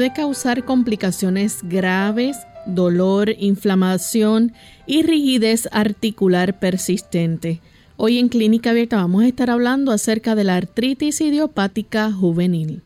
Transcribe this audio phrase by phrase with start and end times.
[0.00, 4.54] Puede causar complicaciones graves, dolor, inflamación
[4.86, 7.60] y rigidez articular persistente.
[7.98, 12.80] Hoy en Clínica Abierta vamos a estar hablando acerca de la artritis idiopática juvenil.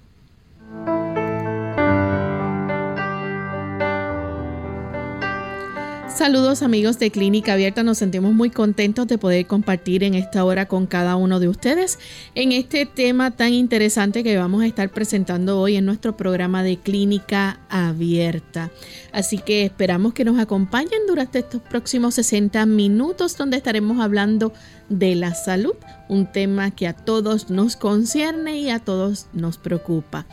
[6.14, 10.66] Saludos amigos de Clínica Abierta, nos sentimos muy contentos de poder compartir en esta hora
[10.66, 11.98] con cada uno de ustedes
[12.36, 16.76] en este tema tan interesante que vamos a estar presentando hoy en nuestro programa de
[16.76, 18.70] Clínica Abierta.
[19.10, 24.52] Así que esperamos que nos acompañen durante estos próximos 60 minutos donde estaremos hablando
[24.88, 25.74] de la salud,
[26.08, 30.26] un tema que a todos nos concierne y a todos nos preocupa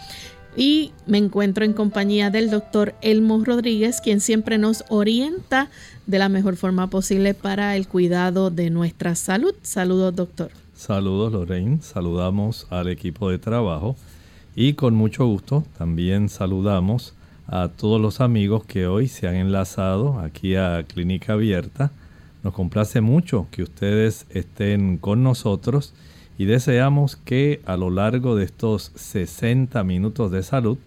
[0.56, 5.70] y me encuentro en compañía del doctor Elmo Rodríguez, quien siempre nos orienta
[6.08, 9.54] de la mejor forma posible para el cuidado de nuestra salud.
[9.62, 10.52] Saludos, doctor.
[10.76, 11.82] Saludos, Lorraine.
[11.82, 13.96] Saludamos al equipo de trabajo
[14.56, 17.14] y con mucho gusto también saludamos
[17.48, 21.92] a todos los amigos que hoy se han enlazado aquí a Clínica Abierta.
[22.44, 25.94] Nos complace mucho que ustedes estén con nosotros
[26.42, 30.80] y deseamos que a lo largo de estos 60 minutos de salud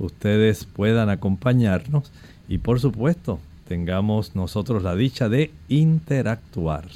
[0.00, 2.10] ustedes puedan acompañarnos
[2.48, 6.88] y por supuesto tengamos nosotros la dicha de interactuar.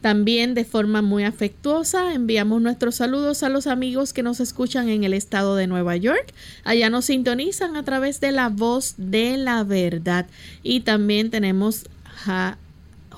[0.00, 5.02] También de forma muy afectuosa enviamos nuestros saludos a los amigos que nos escuchan en
[5.02, 6.32] el estado de Nueva York.
[6.62, 10.28] Allá nos sintonizan a través de la voz de la verdad.
[10.62, 11.86] Y también tenemos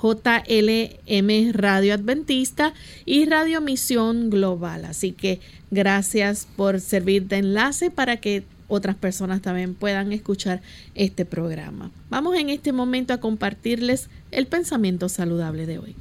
[0.01, 2.73] JLM Radio Adventista
[3.05, 4.85] y Radio Misión Global.
[4.85, 5.41] Así que
[5.71, 10.63] gracias por servir de enlace para que otras personas también puedan escuchar
[10.95, 11.91] este programa.
[12.09, 15.97] Vamos en este momento a compartirles el pensamiento saludable de hoy.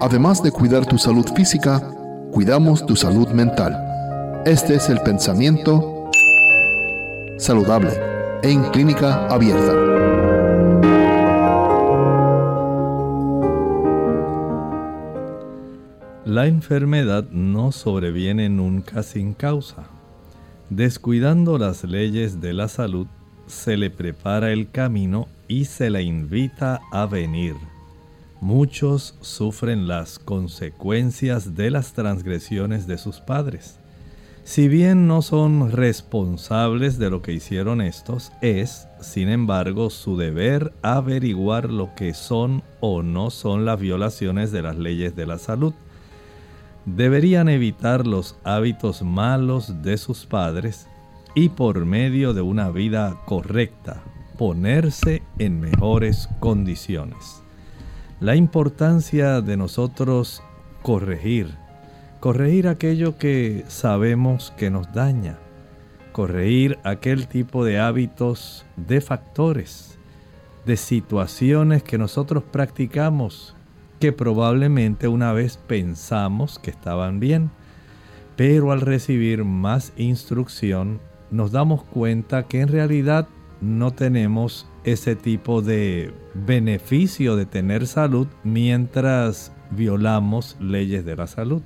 [0.00, 1.80] Además de cuidar tu salud física,
[2.30, 3.76] cuidamos tu salud mental.
[4.44, 5.93] Este es el pensamiento
[7.38, 7.90] saludable
[8.42, 9.74] en clínica abierta.
[16.24, 19.84] La enfermedad no sobreviene nunca sin causa.
[20.70, 23.06] Descuidando las leyes de la salud,
[23.46, 27.54] se le prepara el camino y se le invita a venir.
[28.40, 33.78] Muchos sufren las consecuencias de las transgresiones de sus padres.
[34.44, 40.74] Si bien no son responsables de lo que hicieron estos, es, sin embargo, su deber
[40.82, 45.72] averiguar lo que son o no son las violaciones de las leyes de la salud.
[46.84, 50.88] Deberían evitar los hábitos malos de sus padres
[51.34, 54.02] y por medio de una vida correcta,
[54.36, 57.42] ponerse en mejores condiciones.
[58.20, 60.42] La importancia de nosotros
[60.82, 61.63] corregir,
[62.24, 65.36] corregir aquello que sabemos que nos daña,
[66.12, 69.98] corregir aquel tipo de hábitos, de factores,
[70.64, 73.54] de situaciones que nosotros practicamos
[74.00, 77.50] que probablemente una vez pensamos que estaban bien,
[78.36, 81.00] pero al recibir más instrucción
[81.30, 83.28] nos damos cuenta que en realidad
[83.60, 91.60] no tenemos ese tipo de beneficio de tener salud mientras violamos leyes de la salud.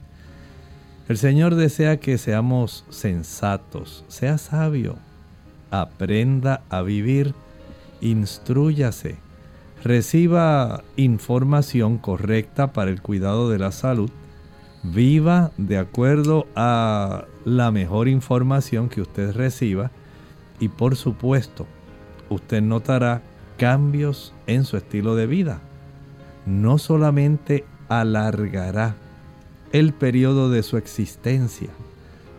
[1.09, 4.97] El Señor desea que seamos sensatos, sea sabio,
[5.71, 7.35] aprenda a vivir
[8.03, 9.17] instruyase,
[9.83, 14.11] reciba información correcta para el cuidado de la salud,
[14.83, 19.91] viva de acuerdo a la mejor información que usted reciba
[20.61, 21.67] y por supuesto
[22.29, 23.23] usted notará
[23.57, 25.61] cambios en su estilo de vida.
[26.45, 28.95] No solamente alargará
[29.73, 31.69] el periodo de su existencia,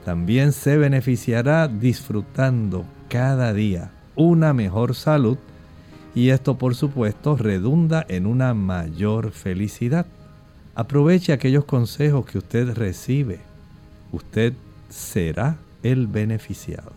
[0.05, 5.37] también se beneficiará disfrutando cada día una mejor salud
[6.15, 10.05] y esto por supuesto redunda en una mayor felicidad.
[10.75, 13.39] Aproveche aquellos consejos que usted recibe.
[14.11, 14.53] Usted
[14.89, 16.91] será el beneficiado.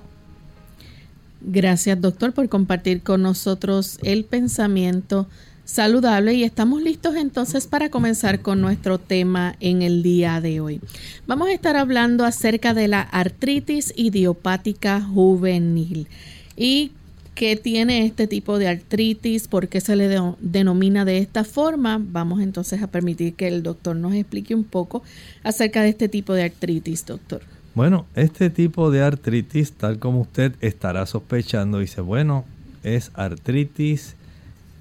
[1.40, 5.26] Gracias doctor por compartir con nosotros el pensamiento
[5.64, 10.80] saludable y estamos listos entonces para comenzar con nuestro tema en el día de hoy.
[11.26, 16.08] Vamos a estar hablando acerca de la artritis idiopática juvenil
[16.56, 16.92] y
[17.34, 20.08] qué tiene este tipo de artritis, por qué se le
[20.40, 22.00] denomina de esta forma.
[22.00, 25.02] Vamos entonces a permitir que el doctor nos explique un poco
[25.42, 27.42] acerca de este tipo de artritis, doctor.
[27.74, 32.44] Bueno, este tipo de artritis, tal como usted estará sospechando, dice, bueno,
[32.82, 34.14] es artritis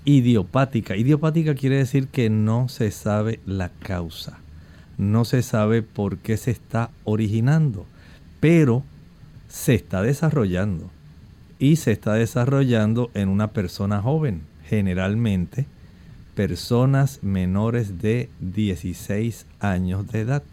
[0.05, 0.95] idiopática.
[0.95, 4.39] Idiopática quiere decir que no se sabe la causa,
[4.97, 7.85] no se sabe por qué se está originando,
[8.39, 8.83] pero
[9.47, 10.89] se está desarrollando
[11.59, 15.65] y se está desarrollando en una persona joven, generalmente
[16.35, 20.43] personas menores de 16 años de edad.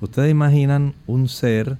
[0.00, 1.78] Ustedes imaginan un ser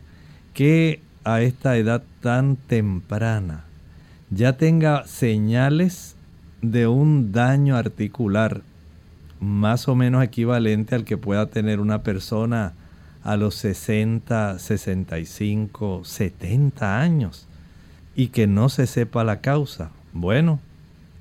[0.55, 3.65] que a esta edad tan temprana
[4.31, 6.14] ya tenga señales
[6.71, 8.63] de un daño articular
[9.41, 12.73] más o menos equivalente al que pueda tener una persona
[13.23, 17.47] a los 60, 65, 70 años
[18.15, 19.91] y que no se sepa la causa.
[20.13, 20.61] Bueno,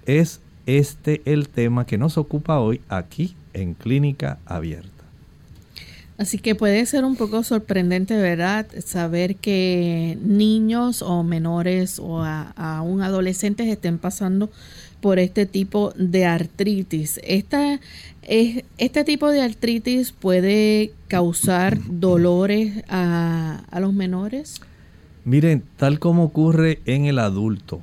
[0.06, 4.93] es este el tema que nos ocupa hoy aquí en Clínica Abierta.
[6.18, 8.68] Así que puede ser un poco sorprendente, ¿verdad?
[8.86, 14.51] Saber que niños o menores o aún adolescentes estén pasando
[15.01, 17.19] por este tipo de artritis.
[17.24, 17.80] Esta,
[18.21, 24.62] es, este tipo de artritis puede causar dolores a, a los menores.
[25.25, 27.81] Miren, tal como ocurre en el adulto,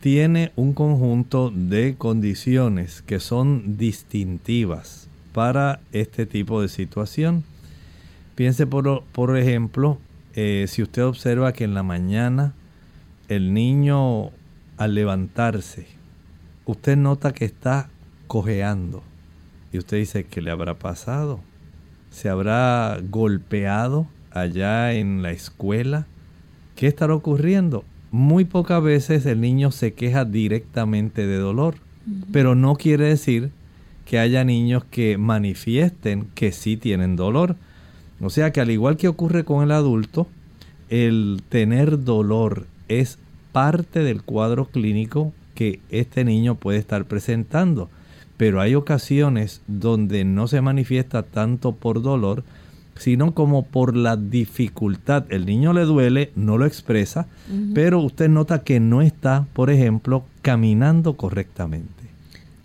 [0.00, 7.44] tiene un conjunto de condiciones que son distintivas para este tipo de situación.
[8.34, 9.98] Piense por, por ejemplo,
[10.34, 12.54] eh, si usted observa que en la mañana
[13.28, 14.30] el niño
[14.76, 15.86] al levantarse,
[16.64, 17.90] usted nota que está
[18.26, 19.02] cojeando.
[19.72, 21.40] Y usted dice, ¿qué le habrá pasado?
[22.10, 26.06] ¿Se habrá golpeado allá en la escuela?
[26.76, 27.84] ¿Qué estará ocurriendo?
[28.10, 31.76] Muy pocas veces el niño se queja directamente de dolor,
[32.32, 33.52] pero no quiere decir
[34.10, 37.54] que haya niños que manifiesten que sí tienen dolor.
[38.20, 40.26] O sea que al igual que ocurre con el adulto,
[40.88, 43.18] el tener dolor es
[43.52, 47.88] parte del cuadro clínico que este niño puede estar presentando.
[48.36, 52.42] Pero hay ocasiones donde no se manifiesta tanto por dolor,
[52.96, 55.26] sino como por la dificultad.
[55.28, 57.28] El niño le duele, no lo expresa,
[57.74, 61.99] pero usted nota que no está, por ejemplo, caminando correctamente.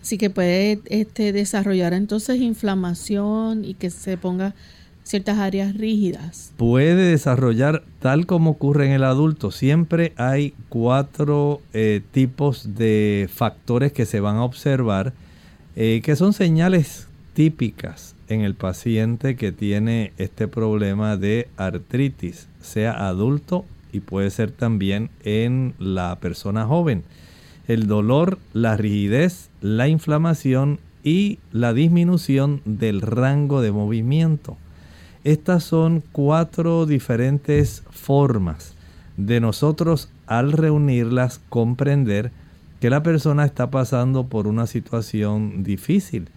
[0.06, 4.54] Así que puede este, desarrollar entonces inflamación y que se ponga
[5.02, 6.52] ciertas áreas rígidas.
[6.56, 9.50] Puede desarrollar tal como ocurre en el adulto.
[9.50, 15.12] Siempre hay cuatro eh, tipos de factores que se van a observar
[15.74, 23.08] eh, que son señales típicas en el paciente que tiene este problema de artritis, sea
[23.08, 27.02] adulto y puede ser también en la persona joven
[27.68, 34.56] el dolor, la rigidez, la inflamación y la disminución del rango de movimiento.
[35.24, 38.74] Estas son cuatro diferentes formas
[39.16, 42.30] de nosotros al reunirlas comprender
[42.80, 46.28] que la persona está pasando por una situación difícil.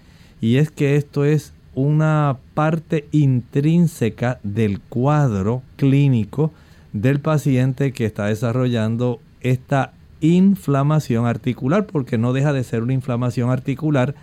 [0.42, 6.52] Y es que esto es una parte intrínseca del cuadro clínico
[6.94, 13.50] del paciente que está desarrollando esta inflamación articular, porque no deja de ser una inflamación
[13.50, 14.16] articular,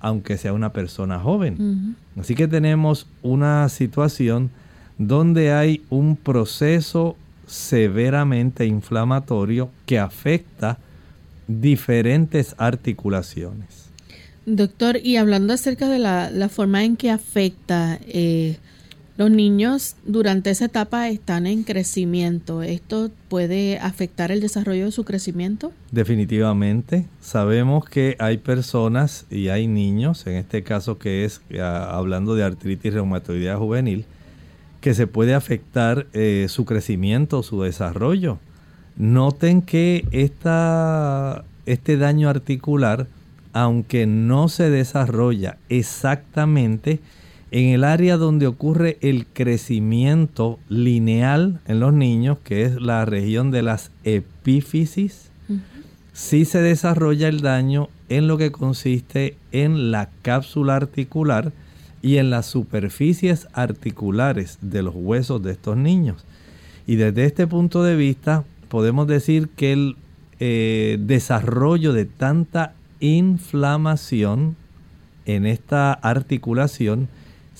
[0.00, 1.96] aunque sea una persona joven.
[2.18, 4.50] Así que tenemos una situación
[4.98, 7.16] donde hay un proceso
[7.46, 10.78] severamente inflamatorio que afecta
[11.48, 13.90] diferentes articulaciones.
[14.46, 18.56] Doctor, y hablando acerca de la, forma en que afecta eh,
[19.20, 22.62] Los niños durante esa etapa están en crecimiento.
[22.62, 25.72] ¿Esto puede afectar el desarrollo de su crecimiento?
[25.92, 27.04] Definitivamente.
[27.20, 32.94] Sabemos que hay personas y hay niños, en este caso que es hablando de artritis
[32.94, 34.06] reumatoidea juvenil,
[34.80, 38.38] que se puede afectar eh, su crecimiento, su desarrollo.
[38.96, 43.06] Noten que esta, este daño articular,
[43.52, 47.00] aunque no se desarrolla exactamente
[47.50, 53.50] en el área donde ocurre el crecimiento lineal en los niños, que es la región
[53.50, 55.30] de las epífisis,
[56.12, 61.52] sí se desarrolla el daño en lo que consiste en la cápsula articular
[62.02, 66.24] y en las superficies articulares de los huesos de estos niños.
[66.86, 69.96] Y desde este punto de vista podemos decir que el
[70.38, 74.56] eh, desarrollo de tanta inflamación
[75.26, 77.08] en esta articulación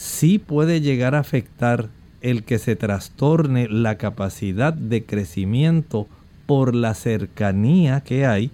[0.01, 1.91] sí puede llegar a afectar
[2.23, 6.09] el que se trastorne la capacidad de crecimiento
[6.47, 8.51] por la cercanía que hay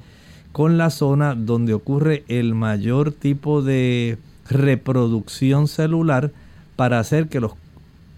[0.50, 4.18] con la zona donde ocurre el mayor tipo de
[4.50, 6.32] reproducción celular
[6.74, 7.52] para hacer que los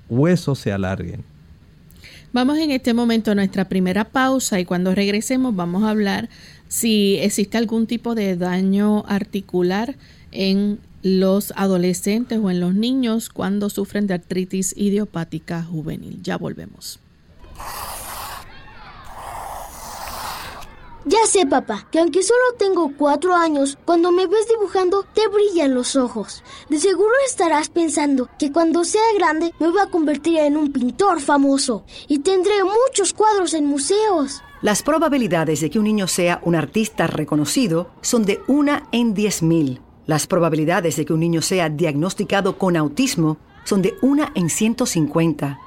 [0.08, 1.22] huesos se alarguen.
[2.32, 6.30] Vamos en este momento a nuestra primera pausa y cuando regresemos vamos a hablar
[6.68, 9.96] si existe algún tipo de daño articular
[10.32, 16.20] en los adolescentes o en los niños cuando sufren de artritis idiopática juvenil.
[16.22, 17.00] Ya volvemos.
[21.04, 25.74] Ya sé, papá, que aunque solo tengo cuatro años, cuando me ves dibujando te brillan
[25.74, 26.42] los ojos.
[26.68, 31.22] De seguro estarás pensando que cuando sea grande me voy a convertir en un pintor
[31.22, 34.42] famoso y tendré muchos cuadros en museos.
[34.60, 39.40] Las probabilidades de que un niño sea un artista reconocido son de una en diez
[39.42, 39.80] mil.
[40.08, 45.58] Las probabilidades de que un niño sea diagnosticado con autismo son de una en 150.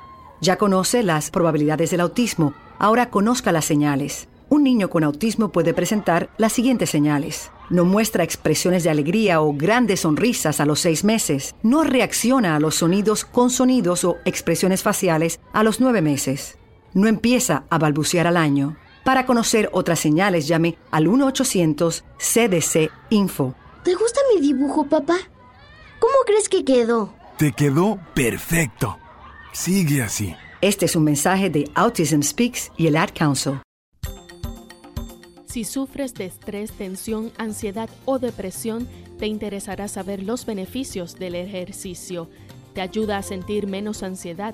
[0.42, 4.28] Ya conoce las probabilidades del autismo, ahora conozca las señales.
[4.50, 7.52] Un niño con autismo puede presentar las siguientes señales.
[7.70, 11.54] No muestra expresiones de alegría o grandes sonrisas a los seis meses.
[11.62, 16.58] No reacciona a los sonidos con sonidos o expresiones faciales a los nueve meses.
[16.96, 18.76] No empieza a balbucear al año.
[19.04, 23.54] Para conocer otras señales llame al 1-800-CDC-INFO.
[23.84, 25.18] ¿Te gusta mi dibujo, papá?
[26.00, 27.14] ¿Cómo crees que quedó?
[27.38, 29.00] Te quedó perfecto.
[29.54, 30.36] Sigue así.
[30.62, 33.60] Este es un mensaje de Autism Speaks y el Ad Council.
[35.48, 42.30] Si sufres de estrés, tensión, ansiedad o depresión, te interesará saber los beneficios del ejercicio.
[42.76, 44.54] Te ayuda a sentir menos ansiedad,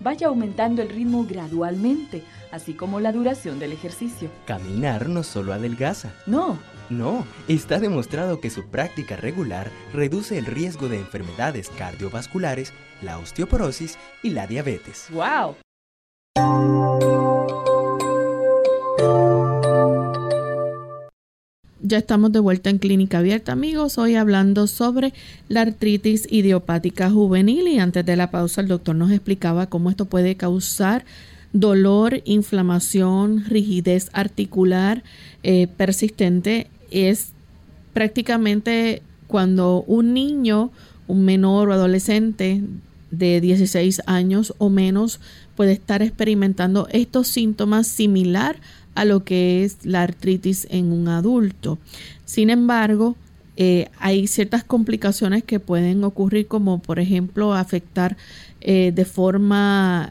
[0.00, 4.30] Vaya aumentando el ritmo gradualmente, así como la duración del ejercicio.
[4.46, 6.12] Caminar no solo adelgaza.
[6.26, 6.58] No.
[6.88, 13.96] No, está demostrado que su práctica regular reduce el riesgo de enfermedades cardiovasculares, la osteoporosis
[14.24, 15.06] y la diabetes.
[15.10, 15.54] ¡Wow!
[21.90, 23.98] Ya estamos de vuelta en Clínica Abierta, amigos.
[23.98, 25.12] Hoy hablando sobre
[25.48, 27.66] la artritis idiopática juvenil.
[27.66, 31.04] Y antes de la pausa, el doctor nos explicaba cómo esto puede causar
[31.52, 35.02] dolor, inflamación, rigidez articular
[35.42, 36.68] eh, persistente.
[36.92, 37.32] Es
[37.92, 40.70] prácticamente cuando un niño,
[41.08, 42.62] un menor o adolescente
[43.10, 45.18] de 16 años o menos
[45.56, 48.60] puede estar experimentando estos síntomas similar
[49.04, 51.78] lo que es la artritis en un adulto.
[52.24, 53.16] Sin embargo,
[53.56, 58.16] eh, hay ciertas complicaciones que pueden ocurrir como por ejemplo afectar
[58.60, 60.08] eh, de forma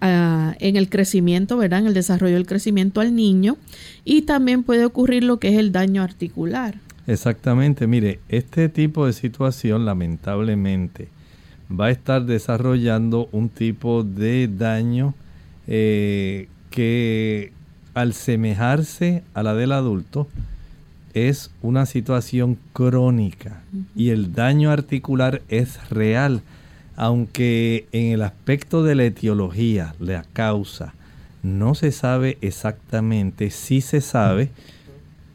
[0.00, 1.80] ah, en el crecimiento, ¿verdad?
[1.80, 3.56] En el desarrollo del crecimiento al niño
[4.04, 6.76] y también puede ocurrir lo que es el daño articular.
[7.06, 11.08] Exactamente, mire, este tipo de situación lamentablemente
[11.70, 15.14] va a estar desarrollando un tipo de daño
[15.66, 17.52] eh, que
[17.94, 20.28] al semejarse a la del adulto,
[21.14, 23.62] es una situación crónica
[23.94, 26.42] y el daño articular es real,
[26.96, 30.92] aunque en el aspecto de la etiología, la causa,
[31.44, 34.50] no se sabe exactamente, sí se sabe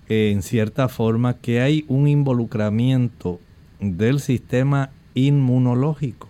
[0.09, 3.39] en cierta forma que hay un involucramiento
[3.79, 6.27] del sistema inmunológico,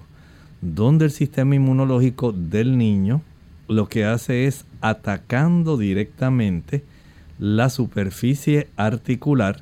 [0.61, 3.21] donde el sistema inmunológico del niño
[3.69, 6.83] lo que hace es atacando directamente
[7.37, 9.61] la superficie articular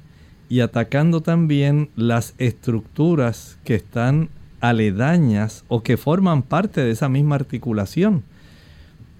[0.49, 4.29] y atacando también las estructuras que están
[4.61, 8.23] aledañas o que forman parte de esa misma articulación.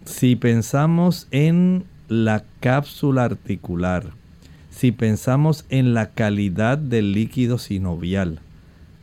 [0.06, 4.06] Si pensamos en la cápsula articular,
[4.72, 8.39] si pensamos en la calidad del líquido sinovial,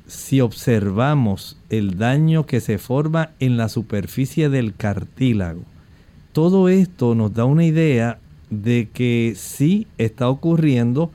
[0.07, 5.65] si observamos el daño que se forma en la superficie del cartílago,
[6.35, 8.19] todo esto nos da una idea
[8.51, 11.13] de que sí está ocurriendo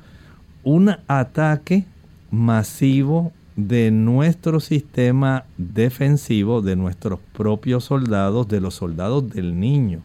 [0.63, 1.83] un ataque
[2.31, 10.03] masivo de nuestro sistema defensivo, de nuestros propios soldados, de los soldados del niño.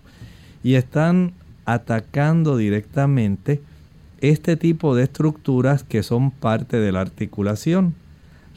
[0.65, 1.33] Y están
[1.65, 3.63] atacando directamente
[4.21, 7.95] este tipo de estructuras que son parte de la articulación.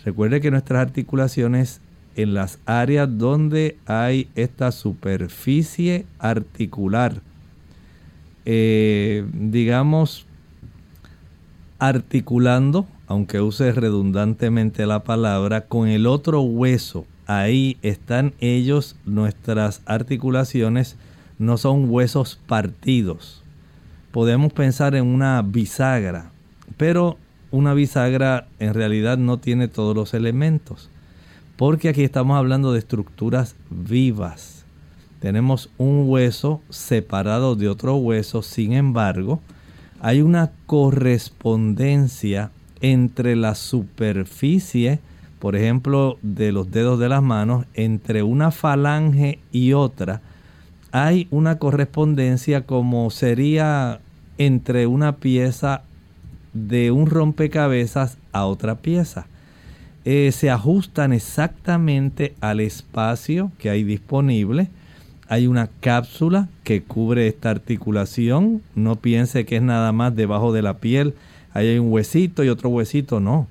[0.03, 1.81] Recuerde que nuestras articulaciones
[2.17, 7.21] en las áreas donde hay esta superficie articular,
[8.43, 10.25] eh, digamos,
[11.77, 17.05] articulando, aunque use redundantemente la palabra, con el otro hueso.
[17.27, 20.97] Ahí están ellos, nuestras articulaciones
[21.37, 23.43] no son huesos partidos.
[24.11, 26.31] Podemos pensar en una bisagra,
[26.77, 27.17] pero
[27.51, 30.89] una bisagra en realidad no tiene todos los elementos
[31.57, 34.63] porque aquí estamos hablando de estructuras vivas.
[35.19, 39.41] Tenemos un hueso separado de otro hueso, sin embargo,
[39.99, 44.99] hay una correspondencia entre la superficie,
[45.39, 50.21] por ejemplo, de los dedos de las manos, entre una falange y otra,
[50.91, 53.99] hay una correspondencia como sería
[54.37, 55.81] entre una pieza
[56.53, 59.25] de un rompecabezas a otra pieza.
[60.09, 64.69] Eh, se ajustan exactamente al espacio que hay disponible.
[65.27, 68.61] Hay una cápsula que cubre esta articulación.
[68.73, 71.13] No piense que es nada más debajo de la piel.
[71.53, 73.19] Ahí hay un huesito y otro huesito.
[73.19, 73.47] No.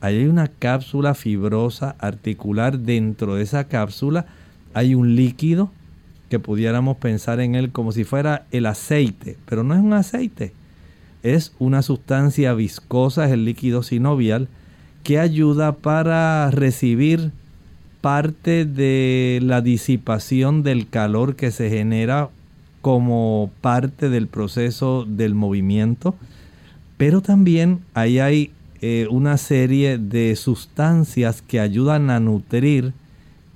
[0.00, 2.78] Ahí hay una cápsula fibrosa articular.
[2.78, 4.26] Dentro de esa cápsula
[4.74, 5.72] hay un líquido
[6.30, 9.36] que pudiéramos pensar en él como si fuera el aceite.
[9.46, 10.52] Pero no es un aceite.
[11.24, 14.46] Es una sustancia viscosa, es el líquido sinovial
[15.08, 17.30] que ayuda para recibir
[18.02, 22.28] parte de la disipación del calor que se genera
[22.82, 26.14] como parte del proceso del movimiento,
[26.98, 28.50] pero también ahí hay
[28.82, 32.92] eh, una serie de sustancias que ayudan a nutrir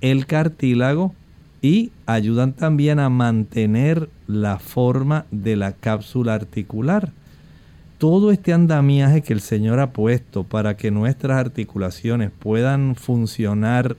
[0.01, 1.13] el cartílago
[1.61, 7.11] y ayudan también a mantener la forma de la cápsula articular
[8.03, 13.95] todo este andamiaje que el Señor ha puesto para que nuestras articulaciones puedan funcionar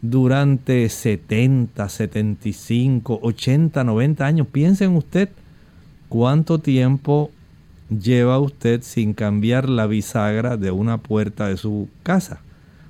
[0.00, 4.46] durante 70, 75, 80, 90 años.
[4.50, 5.28] Piensen usted
[6.08, 7.30] cuánto tiempo
[7.90, 12.40] lleva usted sin cambiar la bisagra de una puerta de su casa.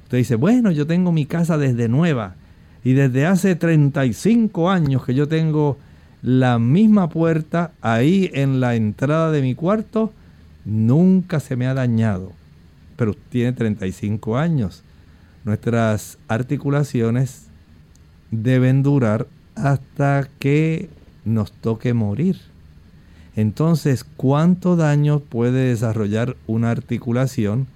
[0.04, 2.36] Usted dice, bueno, yo tengo mi casa desde nueva.
[2.84, 5.78] Y desde hace 35 años que yo tengo
[6.22, 10.12] la misma puerta ahí en la entrada de mi cuarto,
[10.64, 12.32] nunca se me ha dañado.
[12.96, 14.82] Pero tiene 35 años.
[15.44, 17.46] Nuestras articulaciones
[18.30, 20.88] deben durar hasta que
[21.24, 22.38] nos toque morir.
[23.36, 27.66] Entonces, ¿cuánto daño puede desarrollar una articulación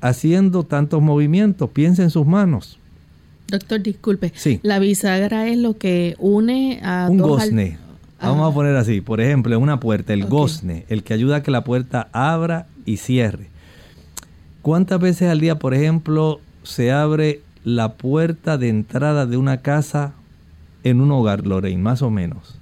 [0.00, 1.70] haciendo tantos movimientos?
[1.70, 2.78] Piensa en sus manos.
[3.48, 4.32] Doctor, disculpe.
[4.34, 4.60] Sí.
[4.62, 7.78] La bisagra es lo que une a un gozne.
[8.22, 11.42] Vamos a poner así, por ejemplo, en una puerta, el gozne, el que ayuda a
[11.42, 13.48] que la puerta abra y cierre.
[14.62, 20.12] ¿Cuántas veces al día, por ejemplo, se abre la puerta de entrada de una casa
[20.84, 22.58] en un hogar, Lorraine, más o menos?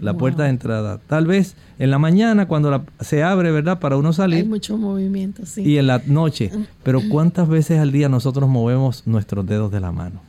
[0.00, 0.98] la puerta de entrada.
[1.06, 3.80] Tal vez en la mañana cuando se abre, ¿verdad?
[3.80, 4.38] Para uno salir.
[4.38, 5.62] Hay mucho movimiento, sí.
[5.62, 6.50] Y en la noche.
[6.82, 10.22] Pero ¿cuántas veces al día nosotros movemos nuestros dedos de la mano?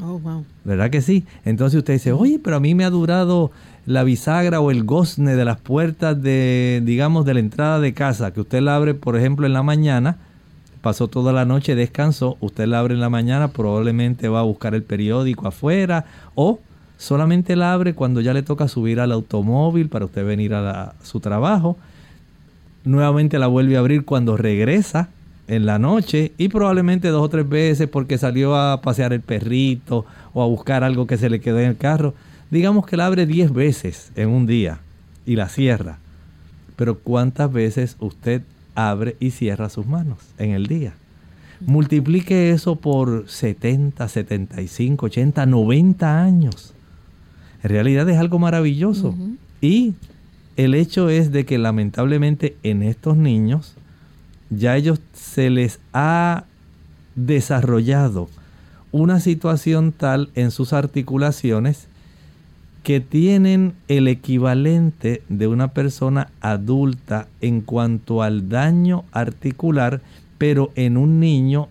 [0.00, 0.44] Oh, wow.
[0.64, 1.24] ¿Verdad que sí?
[1.44, 3.50] Entonces usted dice, oye, pero a mí me ha durado
[3.84, 8.32] la bisagra o el gozne de las puertas de, digamos, de la entrada de casa,
[8.32, 10.16] que usted la abre, por ejemplo, en la mañana,
[10.80, 14.74] pasó toda la noche, descansó, usted la abre en la mañana, probablemente va a buscar
[14.74, 16.60] el periódico afuera o
[16.98, 21.20] solamente la abre cuando ya le toca subir al automóvil para usted venir a, su
[21.20, 21.76] trabajo.
[22.84, 25.08] Nuevamente la vuelve a abrir cuando regresa
[25.48, 30.04] en la noche y probablemente dos o tres veces porque salió a pasear el perrito
[30.32, 32.14] o a buscar algo que se le quedó en el carro.
[32.50, 34.80] Digamos que la abre diez veces en un día
[35.26, 35.98] y la cierra.
[36.76, 38.42] Pero ¿cuántas veces usted
[38.74, 40.94] abre y cierra sus manos en el día?
[41.60, 46.74] Multiplique eso por 70, 75, 80, 90 años.
[47.62, 49.14] En realidad es algo maravilloso.
[49.60, 49.94] Y
[50.56, 53.76] el hecho es de que lamentablemente en estos niños
[54.56, 56.44] ya ellos se les ha
[57.14, 58.28] desarrollado
[58.90, 61.88] una situación tal en sus articulaciones
[62.82, 70.00] que tienen el equivalente de una persona adulta en cuanto al daño articular,
[70.36, 71.68] pero en un niño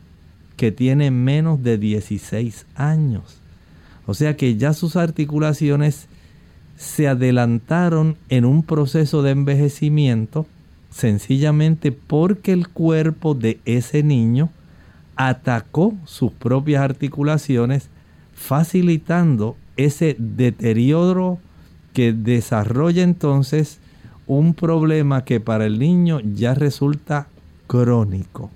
[0.56, 3.40] que tiene menos de 16 años.
[4.08, 6.08] O sea que ya sus articulaciones
[6.78, 10.48] se adelantaron en un proceso de envejecimiento
[10.92, 14.50] sencillamente porque el cuerpo de ese niño
[15.16, 17.90] atacó sus propias articulaciones
[18.34, 21.40] facilitando ese deterioro
[21.94, 23.80] que desarrolla entonces
[24.28, 27.28] un problema que para el niño ya resulta
[27.68, 28.50] crónico.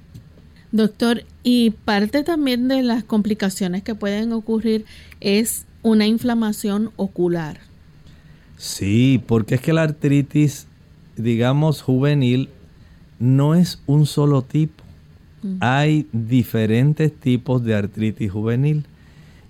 [0.72, 4.86] Doctor, y parte también de las complicaciones que pueden ocurrir
[5.22, 7.60] es una inflamación ocular.
[8.58, 10.68] Sí, porque es que la artritis,
[11.16, 12.50] digamos, juvenil,
[13.20, 14.84] no es un solo tipo.
[15.44, 15.58] Mm.
[15.62, 18.86] Hay diferentes tipos de artritis juvenil.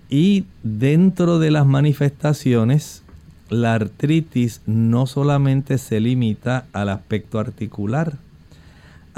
[0.08, 3.02] Y dentro de las manifestaciones,
[3.50, 8.18] la artritis no solamente se limita al aspecto articular,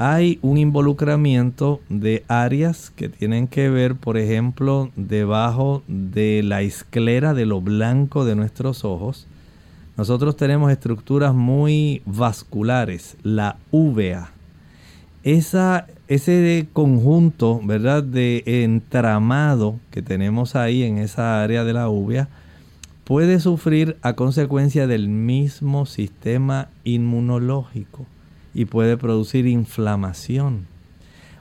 [0.01, 7.35] hay un involucramiento de áreas que tienen que ver, por ejemplo, debajo de la esclera
[7.35, 9.27] de lo blanco de nuestros ojos.
[9.99, 13.57] Nosotros tenemos estructuras muy vasculares, la.
[15.25, 22.29] Esa, ese conjunto, ¿verdad?, de entramado que tenemos ahí en esa área de la uvea
[23.03, 28.07] puede sufrir a consecuencia del mismo sistema inmunológico
[28.55, 30.69] y puede producir inflamación.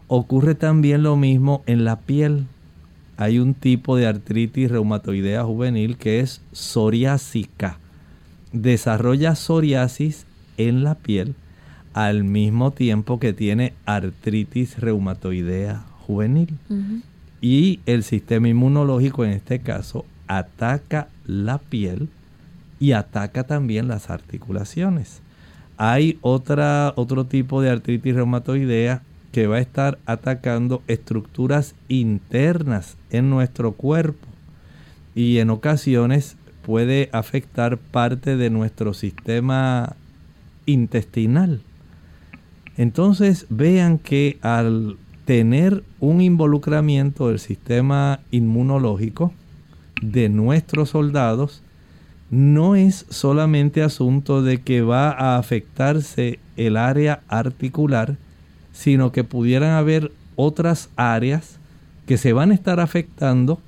[0.07, 2.47] Ocurre también lo mismo en la piel.
[3.17, 7.77] Hay un tipo de artritis reumatoidea juvenil que es psoriásica.
[8.51, 10.25] Desarrolla psoriasis
[10.57, 11.35] en la piel
[11.93, 16.53] al mismo tiempo que tiene artritis reumatoidea juvenil.
[17.41, 22.09] Y el sistema inmunológico en este caso ataca la piel
[22.79, 25.21] y ataca también las articulaciones.
[25.77, 33.29] Hay otra, otro tipo de artritis reumatoidea que va a estar atacando estructuras internas en
[33.29, 34.27] nuestro cuerpo
[35.13, 39.95] y en ocasiones puede afectar parte de nuestro sistema
[40.65, 41.61] intestinal.
[42.75, 49.31] Entonces vean que al tener un involucramiento del sistema inmunológico
[50.01, 51.63] de nuestros soldados,
[52.31, 58.17] no es solamente asunto de que va a afectarse el área articular,
[58.73, 61.59] sino que pudieran haber otras áreas
[62.05, 63.61] que se van a estar afectando,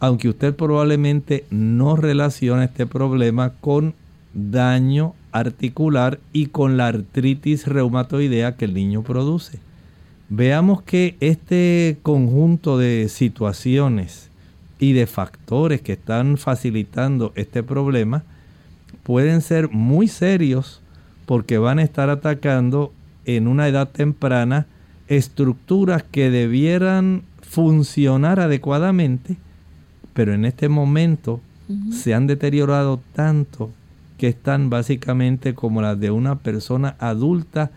[0.00, 3.94] aunque usted probablemente no relacione este problema con
[4.34, 9.60] daño articular y con la artritis reumatoidea que el niño produce.
[10.28, 14.30] Veamos que este conjunto de situaciones
[14.78, 18.24] y de factores que están facilitando este problema
[19.02, 20.80] pueden ser muy serios
[21.26, 22.92] porque van a estar atacando
[23.26, 24.66] en una edad temprana
[25.08, 29.36] estructuras que debieran funcionar adecuadamente,
[30.20, 31.40] pero en este momento
[31.90, 33.70] se han deteriorado tanto
[34.18, 37.70] que están básicamente como las de una persona adulta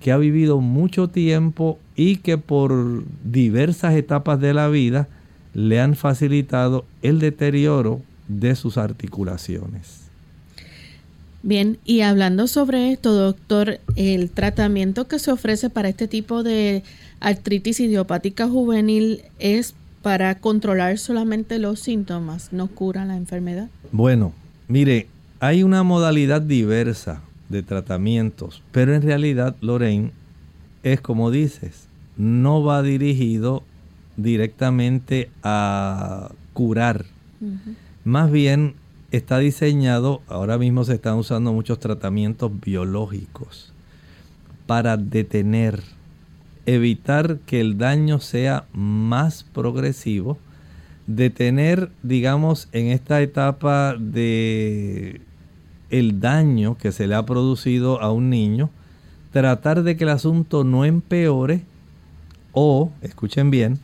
[0.00, 5.08] que ha vivido mucho tiempo y que por diversas etapas de la vida
[5.52, 10.04] le han facilitado el deterioro de sus articulaciones.
[11.42, 16.82] Bien, y hablando sobre esto, doctor, el tratamiento que se ofrece para este tipo de
[17.20, 23.68] artritis idiopática juvenil es para controlar solamente los síntomas, no cura la enfermedad.
[23.92, 24.32] Bueno,
[24.68, 25.08] mire,
[25.40, 30.12] hay una modalidad diversa de tratamientos, pero en realidad, Lorraine,
[30.82, 31.86] es como dices,
[32.16, 33.62] no va dirigido
[34.16, 37.06] directamente a curar.
[38.04, 38.74] Más bien
[39.10, 43.72] está diseñado, ahora mismo se están usando muchos tratamientos biológicos
[44.66, 45.82] para detener,
[46.66, 50.38] evitar que el daño sea más progresivo,
[51.06, 55.20] detener, digamos, en esta etapa de
[55.90, 58.70] el daño que se le ha producido a un niño,
[59.32, 61.62] tratar de que el asunto no empeore
[62.52, 63.78] o, escuchen bien,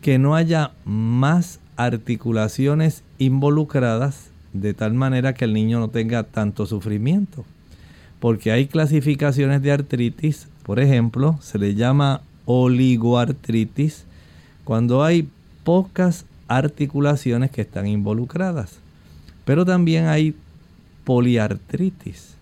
[0.00, 6.66] que no haya más articulaciones involucradas de tal manera que el niño no tenga tanto
[6.66, 7.44] sufrimiento.
[8.20, 14.04] Porque hay clasificaciones de artritis, por ejemplo, se le llama oligoartritis,
[14.64, 15.28] cuando hay
[15.64, 18.78] pocas articulaciones que están involucradas.
[19.44, 20.34] Pero también hay
[21.04, 22.34] poliartritis,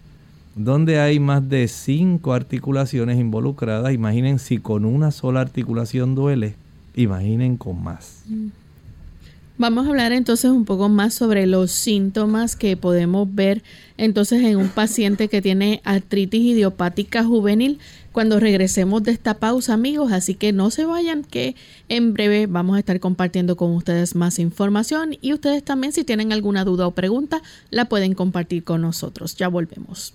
[0.54, 3.92] donde hay más de cinco articulaciones involucradas.
[3.92, 6.54] Imaginen si con una sola articulación duele,
[6.94, 8.24] imaginen con más.
[9.60, 13.62] Vamos a hablar entonces un poco más sobre los síntomas que podemos ver
[13.98, 17.78] entonces en un paciente que tiene artritis idiopática juvenil
[18.12, 20.12] cuando regresemos de esta pausa, amigos.
[20.12, 21.56] Así que no se vayan, que
[21.88, 26.32] en breve vamos a estar compartiendo con ustedes más información y ustedes también si tienen
[26.32, 29.36] alguna duda o pregunta la pueden compartir con nosotros.
[29.36, 30.14] Ya volvemos.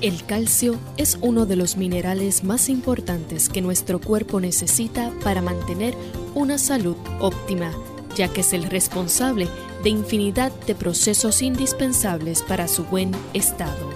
[0.00, 5.92] El calcio es uno de los minerales más importantes que nuestro cuerpo necesita para mantener
[6.36, 7.72] una salud óptima,
[8.18, 9.48] ya que es el responsable
[9.82, 13.88] de infinidad de procesos indispensables para su buen estado.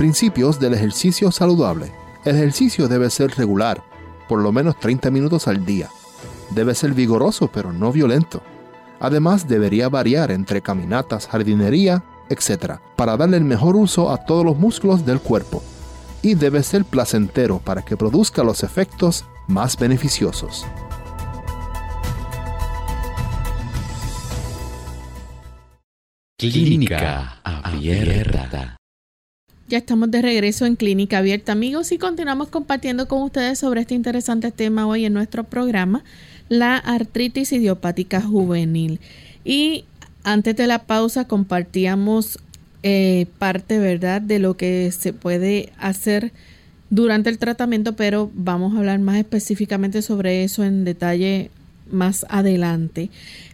[0.00, 1.92] Principios del ejercicio saludable.
[2.24, 3.84] El ejercicio debe ser regular,
[4.30, 5.90] por lo menos 30 minutos al día.
[6.52, 8.40] Debe ser vigoroso pero no violento.
[8.98, 14.56] Además debería variar entre caminatas, jardinería, etc., para darle el mejor uso a todos los
[14.56, 15.62] músculos del cuerpo.
[16.22, 20.64] Y debe ser placentero para que produzca los efectos más beneficiosos.
[26.38, 28.79] Clínica abierta.
[29.70, 33.94] Ya estamos de regreso en Clínica Abierta, amigos, y continuamos compartiendo con ustedes sobre este
[33.94, 36.02] interesante tema hoy en nuestro programa.
[36.48, 38.98] la artritis idiopática juvenil.
[39.44, 39.84] Y
[40.24, 42.40] antes de la pausa compartíamos
[42.82, 46.32] eh, parte, ¿verdad?, de lo que se puede hacer
[46.90, 51.52] durante el tratamiento, pero vamos a hablar más específicamente sobre eso en detalle
[51.88, 53.08] más adelante.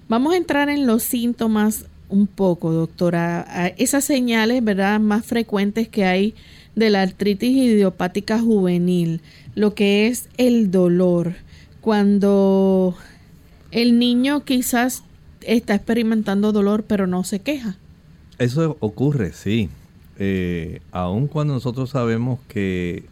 [0.09, 3.73] Vamos a entrar en los síntomas un poco, doctora.
[3.79, 6.35] Esas señales, ¿verdad?, más frecuentes que hay
[6.75, 9.21] de la artritis idiopática juvenil,
[9.55, 11.35] lo que es el dolor.
[11.81, 12.95] Cuando
[13.71, 15.03] el niño quizás
[15.41, 17.77] está experimentando dolor, pero no se queja.
[18.39, 19.71] Eso ocurre, sí.
[20.19, 23.05] Eh, aun cuando nosotros sabemos que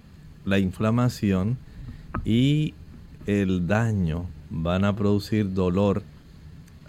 [0.44, 1.56] la inflamación
[2.24, 2.74] y
[3.26, 6.02] el daño van a producir dolor,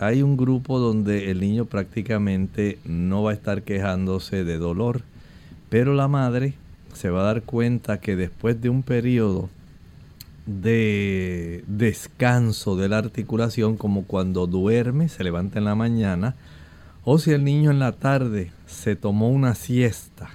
[0.05, 5.01] hay un grupo donde el niño prácticamente no va a estar quejándose de dolor,
[5.69, 6.53] pero la madre
[6.93, 9.49] se va a dar cuenta que después de un periodo
[10.45, 16.35] de descanso de la articulación, como cuando duerme, se levanta en la mañana,
[17.03, 20.29] o si el niño en la tarde se tomó una siesta,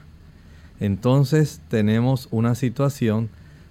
[0.80, 3.28] entonces tenemos una situación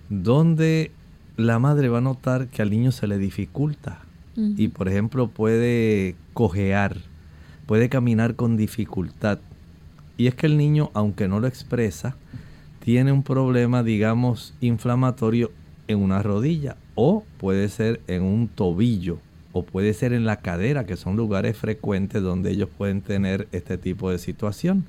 [0.09, 0.91] donde
[1.37, 3.99] la madre va a notar que al niño se le dificulta
[4.57, 6.97] y por ejemplo puede cojear,
[7.65, 9.39] puede caminar con dificultad.
[10.17, 12.15] Y es que el niño, aunque no lo expresa,
[12.83, 15.51] tiene un problema, digamos, inflamatorio
[15.87, 19.19] en una rodilla o puede ser en un tobillo
[19.51, 23.77] o puede ser en la cadera, que son lugares frecuentes donde ellos pueden tener este
[23.77, 24.85] tipo de situación.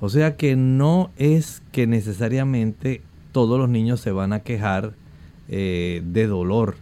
[0.00, 3.02] O sea que no es que necesariamente
[3.32, 4.92] todos los niños se van a quejar
[5.48, 6.76] eh, de dolor,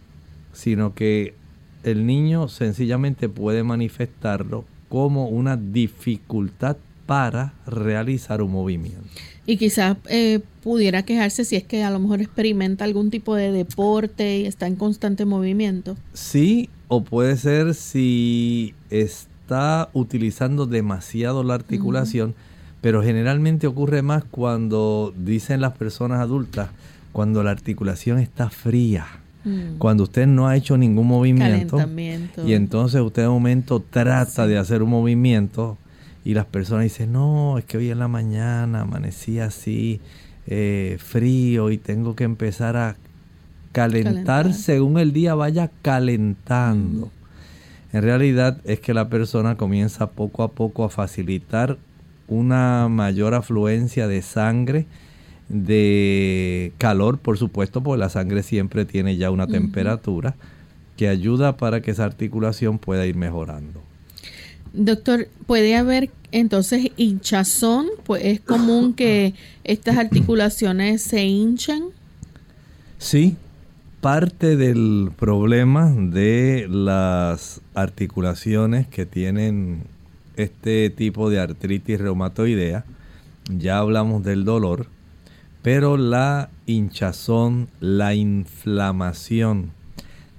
[0.53, 1.33] sino que
[1.83, 9.01] el niño sencillamente puede manifestarlo como una dificultad para realizar un movimiento.
[9.45, 13.51] Y quizás eh, pudiera quejarse si es que a lo mejor experimenta algún tipo de
[13.51, 15.97] deporte y está en constante movimiento.
[16.13, 22.35] Sí, o puede ser si está utilizando demasiado la articulación
[22.81, 26.69] pero generalmente ocurre más cuando dicen las personas adultas,
[27.11, 29.05] cuando la articulación está fría,
[29.45, 29.77] mm.
[29.77, 31.77] cuando usted no ha hecho ningún movimiento
[32.45, 35.77] y entonces usted de momento trata de hacer un movimiento
[36.25, 40.01] y las personas dicen, no, es que hoy en la mañana amanecí así
[40.47, 42.97] eh, frío y tengo que empezar a
[43.71, 47.07] calentar, según el día vaya calentando.
[47.07, 47.95] Mm.
[47.97, 51.77] En realidad es que la persona comienza poco a poco a facilitar
[52.27, 54.85] una mayor afluencia de sangre,
[55.49, 60.35] de calor, por supuesto, porque la sangre siempre tiene ya una temperatura
[60.95, 63.81] que ayuda para que esa articulación pueda ir mejorando.
[64.73, 67.87] Doctor, ¿puede haber entonces hinchazón?
[68.05, 69.33] Pues es común que
[69.63, 71.85] estas articulaciones se hinchen.
[72.99, 73.35] Sí,
[74.01, 79.83] parte del problema de las articulaciones que tienen
[80.35, 82.85] este tipo de artritis reumatoidea.
[83.57, 84.87] Ya hablamos del dolor,
[85.61, 89.71] pero la hinchazón, la inflamación,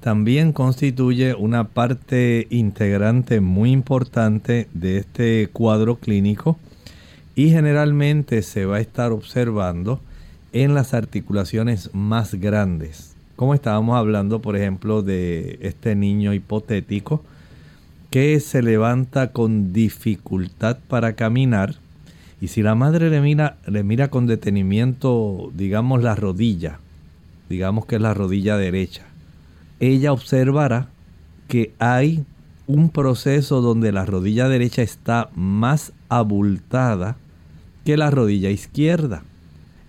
[0.00, 6.58] también constituye una parte integrante muy importante de este cuadro clínico
[7.34, 10.00] y generalmente se va a estar observando
[10.52, 13.14] en las articulaciones más grandes.
[13.36, 17.22] Como estábamos hablando, por ejemplo, de este niño hipotético
[18.10, 21.76] que se levanta con dificultad para caminar
[22.40, 26.80] y si la madre le mira, le mira con detenimiento, digamos, la rodilla,
[27.48, 29.02] digamos que es la rodilla derecha,
[29.78, 30.88] ella observará
[31.48, 32.24] que hay
[32.66, 37.16] un proceso donde la rodilla derecha está más abultada
[37.84, 39.22] que la rodilla izquierda.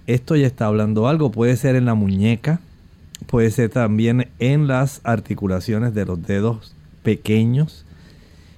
[0.08, 2.60] Esto ya está hablando algo, puede ser en la muñeca,
[3.28, 7.86] puede ser también en las articulaciones de los dedos pequeños,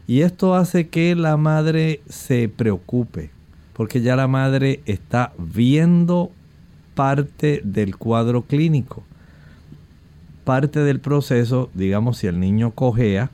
[0.07, 3.31] y esto hace que la madre se preocupe,
[3.73, 6.31] porque ya la madre está viendo
[6.95, 9.03] parte del cuadro clínico.
[10.43, 13.31] Parte del proceso, digamos, si el niño cojea,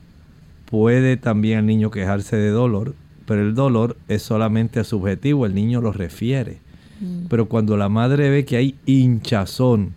[0.66, 2.94] puede también el niño quejarse de dolor,
[3.26, 6.58] pero el dolor es solamente subjetivo, el niño lo refiere.
[7.00, 7.26] Mm.
[7.28, 9.94] Pero cuando la madre ve que hay hinchazón,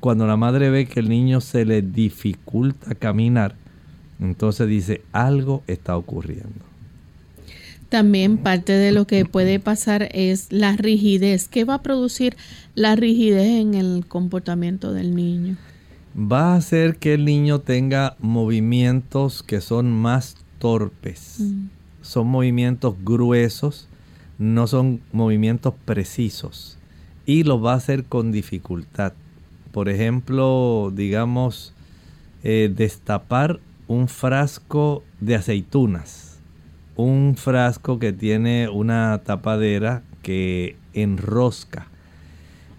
[0.00, 3.54] cuando la madre ve que el niño se le dificulta caminar,
[4.20, 6.67] entonces dice, algo está ocurriendo.
[7.88, 11.48] También parte de lo que puede pasar es la rigidez.
[11.48, 12.36] ¿Qué va a producir
[12.74, 15.56] la rigidez en el comportamiento del niño?
[16.16, 21.36] Va a hacer que el niño tenga movimientos que son más torpes.
[21.38, 21.68] Mm.
[22.02, 23.88] Son movimientos gruesos,
[24.38, 26.78] no son movimientos precisos.
[27.24, 29.14] Y lo va a hacer con dificultad.
[29.72, 31.72] Por ejemplo, digamos,
[32.42, 36.27] eh, destapar un frasco de aceitunas,
[36.98, 41.86] un frasco que tiene una tapadera que enrosca.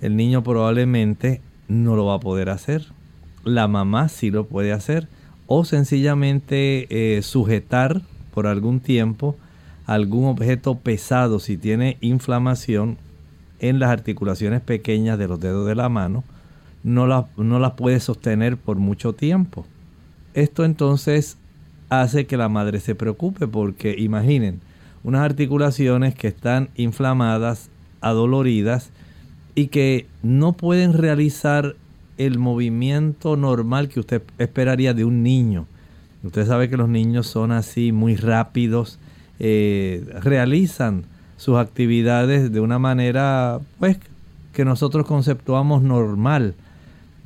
[0.01, 2.85] El niño probablemente no lo va a poder hacer.
[3.45, 5.07] La mamá sí lo puede hacer.
[5.47, 8.01] O sencillamente eh, sujetar
[8.33, 9.37] por algún tiempo
[9.85, 12.97] algún objeto pesado si tiene inflamación
[13.59, 16.23] en las articulaciones pequeñas de los dedos de la mano,
[16.83, 19.65] no las no puede sostener por mucho tiempo.
[20.35, 21.38] Esto entonces
[21.89, 24.61] hace que la madre se preocupe porque imaginen
[25.03, 27.69] unas articulaciones que están inflamadas,
[28.01, 28.91] adoloridas
[29.55, 31.75] y que no pueden realizar
[32.17, 35.65] el movimiento normal que usted esperaría de un niño.
[36.23, 38.99] Usted sabe que los niños son así muy rápidos,
[39.39, 41.05] eh, realizan
[41.37, 43.97] sus actividades de una manera pues
[44.53, 46.55] que nosotros conceptuamos normal,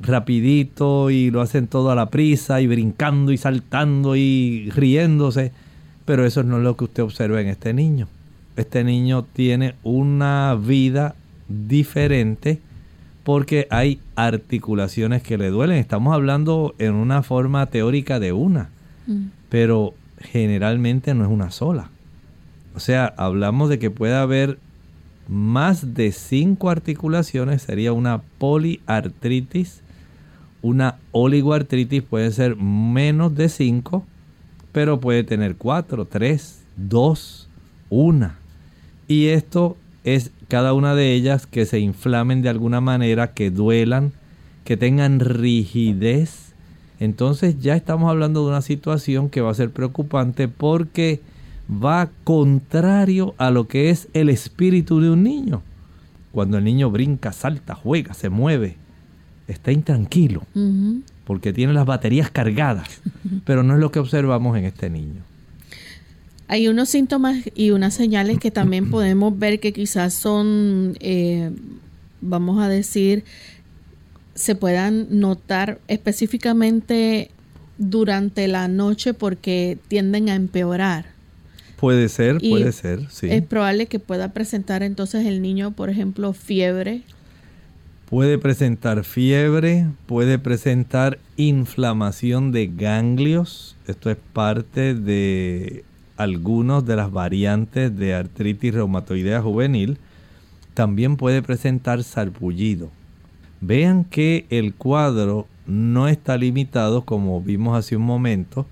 [0.03, 5.51] rapidito y lo hacen todo a la prisa y brincando y saltando y riéndose,
[6.05, 8.07] pero eso no es lo que usted observa en este niño.
[8.55, 11.15] Este niño tiene una vida
[11.47, 12.59] diferente
[13.23, 15.77] porque hay articulaciones que le duelen.
[15.77, 18.69] Estamos hablando en una forma teórica de una,
[19.07, 19.25] mm.
[19.49, 21.89] pero generalmente no es una sola.
[22.75, 24.57] O sea, hablamos de que puede haber
[25.27, 29.82] más de cinco articulaciones, sería una poliartritis.
[30.63, 34.05] Una oligoartritis puede ser menos de cinco,
[34.71, 37.49] pero puede tener cuatro, tres, dos,
[37.89, 38.39] una.
[39.09, 44.13] Y esto es cada una de ellas que se inflamen de alguna manera, que duelan,
[44.63, 46.53] que tengan rigidez.
[47.01, 51.19] Entonces ya estamos hablando de una situación que va a ser preocupante porque
[51.69, 55.61] va contrario a lo que es el espíritu de un niño.
[56.31, 58.77] Cuando el niño brinca, salta, juega, se mueve,
[59.53, 60.43] está intranquilo,
[61.25, 63.01] porque tiene las baterías cargadas,
[63.45, 65.21] pero no es lo que observamos en este niño.
[66.47, 71.51] Hay unos síntomas y unas señales que también podemos ver que quizás son, eh,
[72.21, 73.23] vamos a decir,
[74.35, 77.31] se puedan notar específicamente
[77.77, 81.05] durante la noche porque tienden a empeorar.
[81.77, 83.27] Puede ser, puede ser, sí.
[83.29, 87.01] Es probable que pueda presentar entonces el niño, por ejemplo, fiebre.
[88.13, 93.75] Puede presentar fiebre, puede presentar inflamación de ganglios.
[93.87, 95.83] Esto es parte de
[96.15, 99.97] algunas de las variantes de artritis reumatoidea juvenil.
[100.75, 102.91] También puede presentar sarpullido.
[103.61, 108.67] Vean que el cuadro no está limitado, como vimos hace un momento,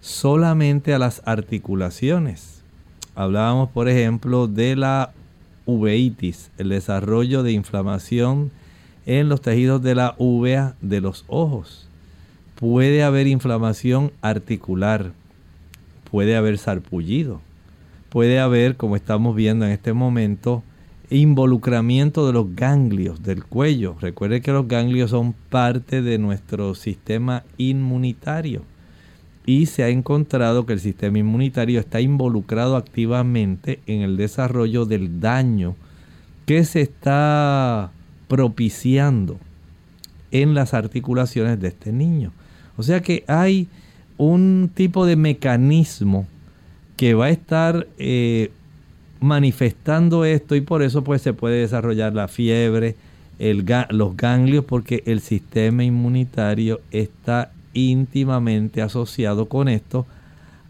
[0.00, 2.62] solamente a las articulaciones.
[3.16, 5.10] Hablábamos, por ejemplo, de la
[5.64, 8.52] uveitis, el desarrollo de inflamación
[9.06, 11.88] en los tejidos de la uvea de los ojos.
[12.56, 15.12] Puede haber inflamación articular,
[16.10, 17.40] puede haber sarpullido,
[18.08, 20.62] puede haber, como estamos viendo en este momento,
[21.08, 23.96] involucramiento de los ganglios del cuello.
[24.00, 28.62] Recuerde que los ganglios son parte de nuestro sistema inmunitario
[29.44, 35.20] y se ha encontrado que el sistema inmunitario está involucrado activamente en el desarrollo del
[35.20, 35.76] daño
[36.46, 37.92] que se está
[38.28, 39.38] propiciando
[40.30, 42.32] en las articulaciones de este niño.
[42.76, 43.68] O sea que hay
[44.18, 46.26] un tipo de mecanismo
[46.96, 48.50] que va a estar eh,
[49.20, 52.96] manifestando esto y por eso pues se puede desarrollar la fiebre,
[53.90, 60.06] los ganglios porque el sistema inmunitario está íntimamente asociado con esto,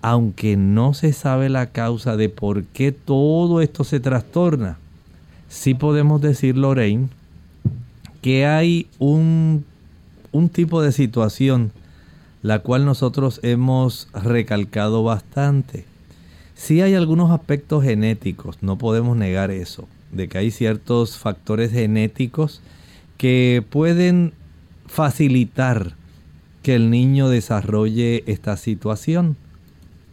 [0.02, 4.78] aunque no se sabe la causa de por qué todo esto se trastorna.
[5.48, 7.09] Sí podemos decir, Lorraine,
[8.27, 9.64] que hay un,
[10.33, 11.70] un tipo de situación
[12.43, 15.85] la cual nosotros hemos recalcado bastante.
[16.57, 22.62] Sí hay algunos aspectos genéticos, no podemos negar eso, de que hay ciertos factores genéticos
[23.16, 24.33] que pueden
[24.87, 25.95] facilitar
[26.64, 29.37] que el niño desarrolle esta situación.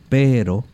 [0.10, 0.66] Pero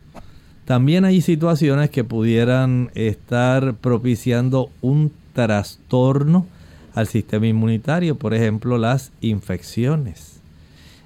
[0.66, 6.46] también hay situaciones que pudieran estar propiciando un trastorno
[6.94, 10.40] al sistema inmunitario, por ejemplo las infecciones,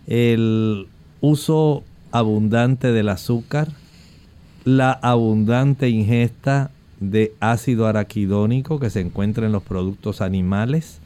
[0.07, 0.87] el
[1.21, 3.69] uso abundante del azúcar,
[4.65, 10.99] la abundante ingesta de ácido araquidónico que se encuentra en los productos animales.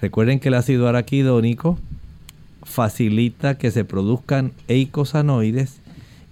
[0.00, 1.78] Recuerden que el ácido araquidónico
[2.62, 5.80] facilita que se produzcan eicosanoides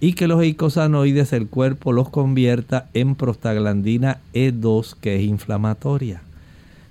[0.01, 6.23] y que los eicosanoides el cuerpo los convierta en prostaglandina E2 que es inflamatoria.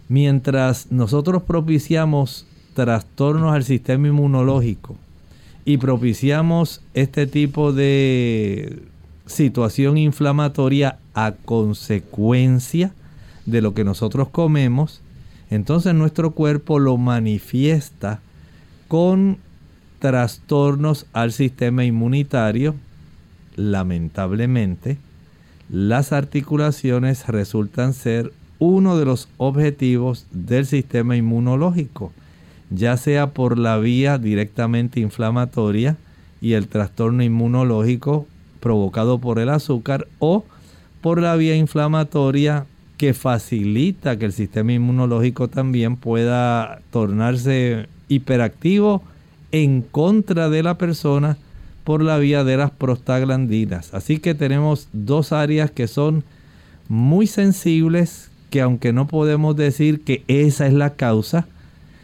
[0.10, 4.96] Mientras nosotros propiciamos trastornos al sistema inmunológico
[5.66, 8.84] y propiciamos este tipo de
[9.26, 12.94] situación inflamatoria a consecuencia
[13.46, 15.02] de lo que nosotros comemos,
[15.50, 18.20] entonces nuestro cuerpo lo manifiesta
[18.88, 19.38] con
[20.00, 22.76] trastornos al sistema inmunitario.
[23.56, 24.98] Lamentablemente,
[25.70, 32.12] las articulaciones resultan ser uno de los objetivos del sistema inmunológico,
[32.70, 35.98] ya sea por la vía directamente inflamatoria
[36.42, 38.28] y el trastorno inmunológico
[38.60, 40.44] provocado por el azúcar o
[41.02, 42.66] por la vía inflamatoria
[42.98, 49.04] que facilita que el sistema inmunológico también pueda tornarse hiperactivo
[49.52, 51.38] en contra de la persona
[51.84, 53.94] por la vía de las prostaglandinas.
[53.94, 56.24] Así que tenemos dos áreas que son
[56.90, 61.48] muy sensibles, que aunque no podemos decir que esa es la causa,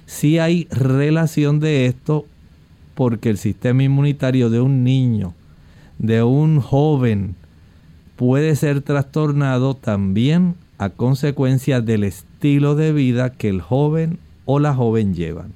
[0.06, 2.26] sí hay relación de esto
[2.96, 5.34] porque el sistema inmunitario de un niño,
[6.00, 7.36] de un joven,
[8.16, 14.74] puede ser trastornado también a consecuencia del estilo de vida que el joven o la
[14.74, 15.54] joven llevan.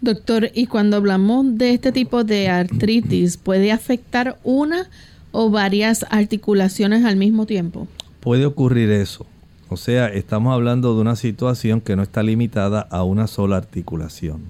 [0.00, 4.88] Doctor, y cuando hablamos de este tipo de artritis, ¿puede afectar una
[5.32, 7.88] o varias articulaciones al mismo tiempo?
[8.20, 9.26] Puede ocurrir eso.
[9.68, 14.40] O sea, estamos hablando de una situación que no está limitada a una sola articulación.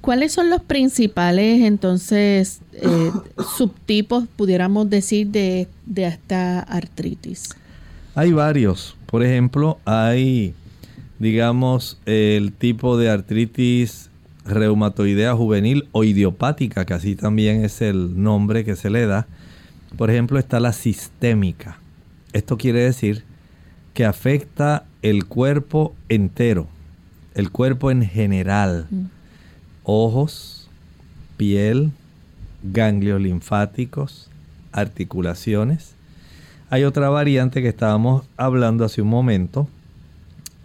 [0.00, 3.10] ¿Cuáles son los principales entonces eh,
[3.56, 7.50] subtipos, pudiéramos decir, de, de esta artritis?
[8.14, 8.96] Hay varios.
[9.06, 10.54] Por ejemplo, hay
[11.18, 14.10] digamos, el tipo de artritis
[14.44, 19.26] reumatoidea juvenil o idiopática, que así también es el nombre que se le da.
[19.96, 21.78] Por ejemplo, está la sistémica.
[22.32, 23.24] Esto quiere decir
[23.96, 26.68] que afecta el cuerpo entero,
[27.34, 28.88] el cuerpo en general.
[28.90, 29.04] Mm.
[29.84, 30.68] Ojos,
[31.38, 31.92] piel,
[32.62, 34.28] ganglios linfáticos,
[34.70, 35.94] articulaciones.
[36.68, 39.66] Hay otra variante que estábamos hablando hace un momento,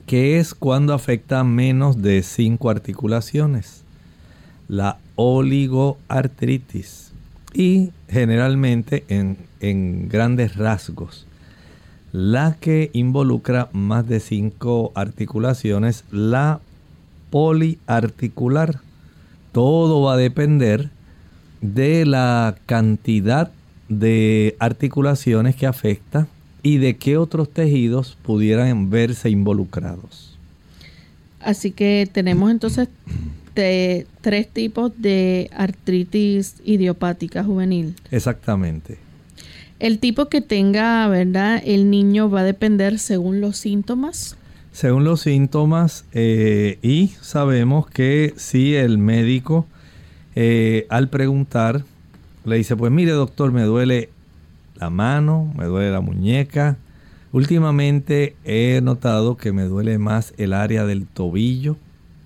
[0.07, 3.85] que es cuando afecta menos de cinco articulaciones,
[4.67, 7.13] la oligoartritis
[7.53, 11.27] y generalmente en, en grandes rasgos.
[12.11, 16.59] La que involucra más de cinco articulaciones, la
[17.29, 18.79] poliarticular.
[19.51, 20.89] Todo va a depender
[21.61, 23.51] de la cantidad
[23.89, 26.27] de articulaciones que afecta
[26.63, 30.37] y de qué otros tejidos pudieran verse involucrados.
[31.39, 32.87] Así que tenemos entonces
[33.53, 37.95] tres tipos de artritis idiopática juvenil.
[38.11, 38.97] Exactamente.
[39.81, 41.59] El tipo que tenga, ¿verdad?
[41.65, 44.37] El niño va a depender según los síntomas.
[44.71, 49.65] Según los síntomas eh, y sabemos que si el médico
[50.35, 51.83] eh, al preguntar
[52.45, 54.09] le dice, pues mire doctor, me duele
[54.75, 56.77] la mano, me duele la muñeca.
[57.31, 61.75] Últimamente he notado que me duele más el área del tobillo,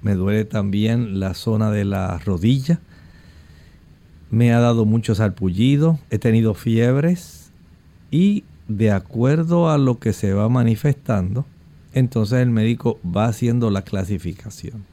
[0.02, 2.82] me duele también la zona de la rodilla.
[4.30, 7.35] Me ha dado mucho salpullido, he tenido fiebres
[8.16, 11.46] y de acuerdo a lo que se va manifestando,
[11.94, 14.86] entonces el médico va haciendo la clasificación.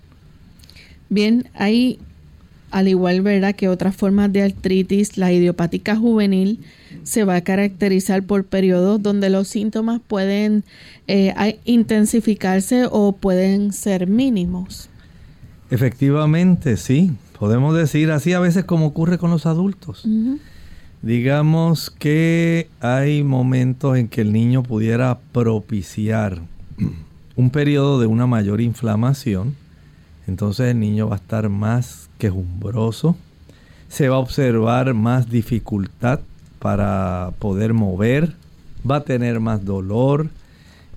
[1.08, 2.00] Bien, hay
[2.72, 3.54] al igual ¿verdad?
[3.54, 6.58] que otras formas de artritis, la idiopática juvenil
[7.04, 10.64] se va a caracterizar por periodos donde los síntomas pueden
[11.06, 14.88] eh, intensificarse o pueden ser mínimos.
[15.70, 17.12] Efectivamente, sí.
[17.38, 20.06] Podemos decir así a veces como ocurre con los adultos.
[21.02, 26.38] Digamos que hay momentos en que el niño pudiera propiciar
[27.34, 29.56] un periodo de una mayor inflamación.
[30.28, 33.16] Entonces el niño va a estar más quejumbroso,
[33.88, 36.20] se va a observar más dificultad
[36.60, 38.36] para poder mover,
[38.88, 40.28] va a tener más dolor,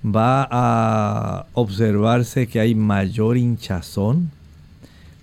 [0.06, 4.30] va a observarse que hay mayor hinchazón.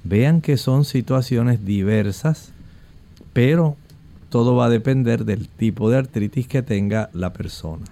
[0.03, 2.51] Vean que son situaciones diversas,
[3.33, 3.76] pero
[4.33, 7.85] todo va a depender del tipo de artritis que tenga la persona.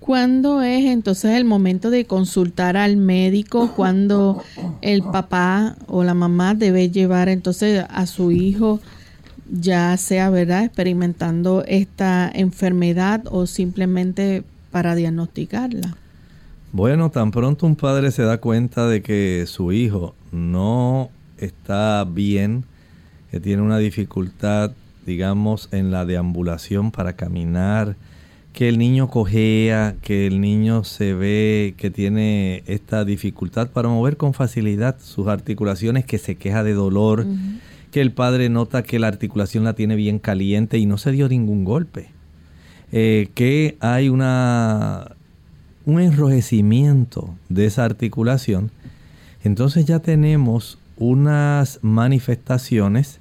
[0.00, 3.70] ¿Cuándo es entonces el momento de consultar al médico?
[3.76, 4.42] ¿Cuándo
[4.80, 8.80] el papá o la mamá debe llevar entonces a su hijo,
[9.52, 15.94] ya sea, ¿verdad?, experimentando esta enfermedad o simplemente para diagnosticarla.
[16.72, 22.64] Bueno, tan pronto un padre se da cuenta de que su hijo no está bien,
[23.30, 24.72] que tiene una dificultad,
[25.04, 27.96] digamos, en la deambulación para caminar,
[28.54, 34.16] que el niño cojea, que el niño se ve que tiene esta dificultad para mover
[34.16, 37.26] con facilidad sus articulaciones, que se queja de dolor,
[37.90, 41.28] que el padre nota que la articulación la tiene bien caliente y no se dio
[41.28, 42.10] ningún golpe,
[42.92, 45.16] eh, que hay una,
[45.84, 48.70] un enrojecimiento de esa articulación,
[49.42, 53.18] entonces ya tenemos unas manifestaciones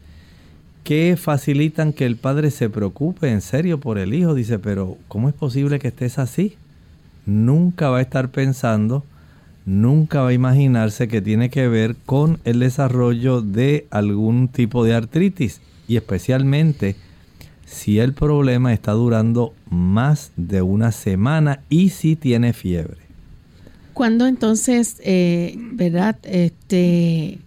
[0.83, 4.33] que facilitan que el padre se preocupe en serio por el hijo.
[4.33, 6.55] Dice, pero ¿cómo es posible que estés así?
[7.25, 9.03] Nunca va a estar pensando,
[9.65, 14.93] nunca va a imaginarse que tiene que ver con el desarrollo de algún tipo de
[14.93, 16.95] artritis y especialmente
[17.65, 22.97] si el problema está durando más de una semana y si tiene fiebre.
[23.93, 27.37] ¿Cuándo entonces, eh, verdad, este,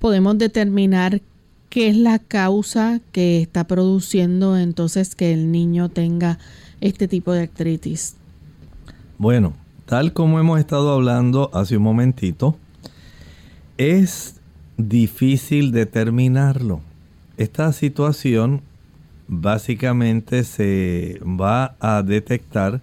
[0.00, 1.20] podemos determinar
[1.78, 6.40] qué es la causa que está produciendo entonces que el niño tenga
[6.80, 8.16] este tipo de artritis?
[9.16, 9.54] Bueno,
[9.86, 12.56] tal como hemos estado hablando hace un momentito,
[13.76, 14.40] es
[14.76, 16.80] difícil determinarlo.
[17.36, 18.60] Esta situación
[19.28, 22.80] básicamente se va a detectar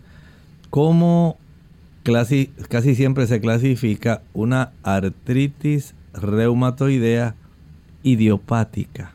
[0.69, 1.35] como
[2.03, 7.35] casi, casi siempre se clasifica una artritis reumatoidea
[8.05, 9.11] idiopática.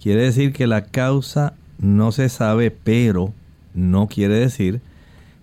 [0.00, 3.32] Quiere decir que la causa no se sabe, pero
[3.74, 4.80] no quiere decir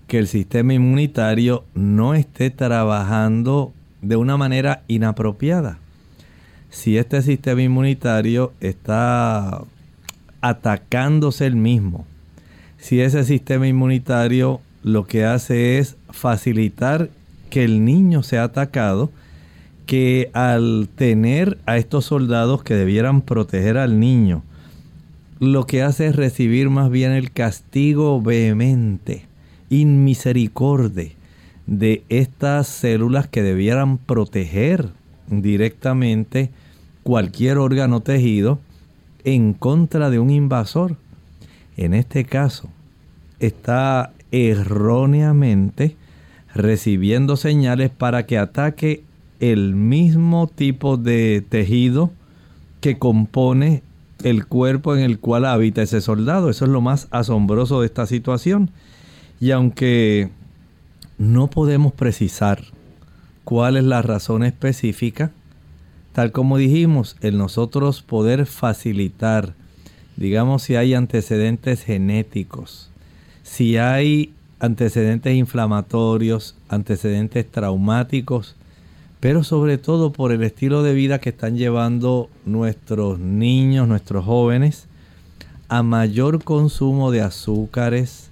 [0.07, 5.79] que el sistema inmunitario no esté trabajando de una manera inapropiada.
[6.69, 9.63] Si este sistema inmunitario está
[10.41, 12.05] atacándose el mismo,
[12.77, 17.09] si ese sistema inmunitario lo que hace es facilitar
[17.49, 19.09] que el niño sea atacado,
[19.87, 24.43] que al tener a estos soldados que debieran proteger al niño,
[25.39, 29.25] lo que hace es recibir más bien el castigo vehemente,
[29.69, 31.11] inmisericordia
[31.67, 34.89] de estas células que debieran proteger
[35.27, 36.49] directamente
[37.03, 38.59] cualquier órgano tejido
[39.23, 40.97] en contra de un invasor.
[41.77, 42.69] En este caso,
[43.39, 45.95] está erróneamente
[46.53, 49.03] recibiendo señales para que ataque
[49.39, 52.11] el mismo tipo de tejido
[52.81, 53.83] que compone
[54.23, 56.49] el cuerpo en el cual habita ese soldado.
[56.49, 58.71] Eso es lo más asombroso de esta situación.
[59.39, 60.29] Y aunque
[61.17, 62.63] no podemos precisar
[63.43, 65.31] cuál es la razón específica,
[66.13, 69.53] tal como dijimos, el nosotros poder facilitar,
[70.15, 72.89] digamos si hay antecedentes genéticos,
[73.43, 78.55] si hay antecedentes inflamatorios, antecedentes traumáticos,
[79.19, 84.87] pero sobre todo por el estilo de vida que están llevando nuestros niños, nuestros jóvenes,
[85.69, 88.29] a mayor consumo de azúcares,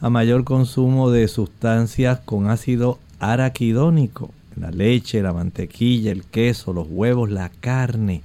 [0.00, 6.88] a mayor consumo de sustancias con ácido araquidónico, la leche, la mantequilla, el queso, los
[6.90, 8.22] huevos, la carne.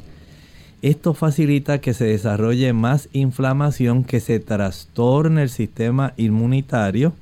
[0.81, 7.13] Esto facilita que se desarrolle más inflamación, que se trastorne el sistema inmunitario,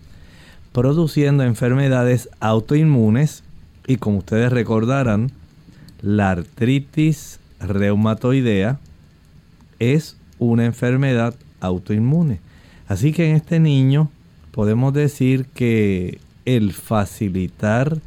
[0.71, 3.43] produciendo enfermedades autoinmunes
[3.87, 5.31] y como ustedes recordarán,
[6.01, 8.79] la artritis reumatoidea
[9.79, 12.39] es una enfermedad autoinmune.
[12.87, 14.11] Así que en este niño
[14.51, 17.99] podemos decir que el facilitar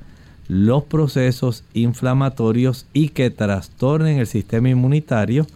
[0.49, 5.47] los procesos inflamatorios y que trastornen el sistema inmunitario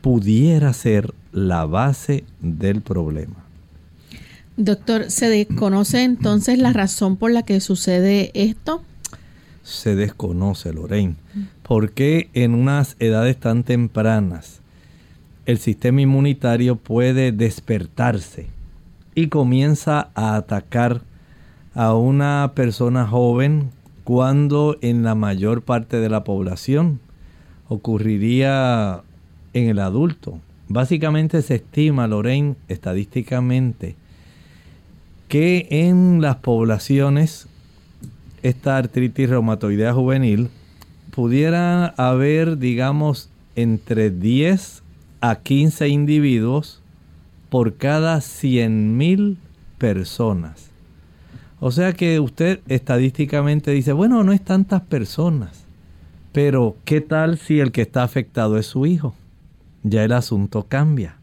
[0.00, 3.44] pudiera ser la base del problema.
[4.56, 8.82] Doctor, ¿se desconoce entonces la razón por la que sucede esto?
[9.66, 11.16] Se desconoce, Lorraine.
[11.64, 14.60] ¿Por qué en unas edades tan tempranas
[15.44, 18.46] el sistema inmunitario puede despertarse
[19.16, 21.00] y comienza a atacar
[21.74, 23.70] a una persona joven
[24.04, 27.00] cuando en la mayor parte de la población
[27.68, 29.02] ocurriría
[29.52, 30.38] en el adulto?
[30.68, 33.96] Básicamente se estima, Lorraine, estadísticamente,
[35.26, 37.48] que en las poblaciones
[38.42, 40.48] esta artritis reumatoidea juvenil,
[41.10, 44.82] pudiera haber, digamos, entre 10
[45.20, 46.82] a 15 individuos
[47.48, 49.36] por cada 100.000
[49.78, 50.70] personas.
[51.58, 55.64] O sea que usted estadísticamente dice, bueno, no es tantas personas,
[56.32, 59.14] pero ¿qué tal si el que está afectado es su hijo?
[59.82, 61.16] Ya el asunto cambia.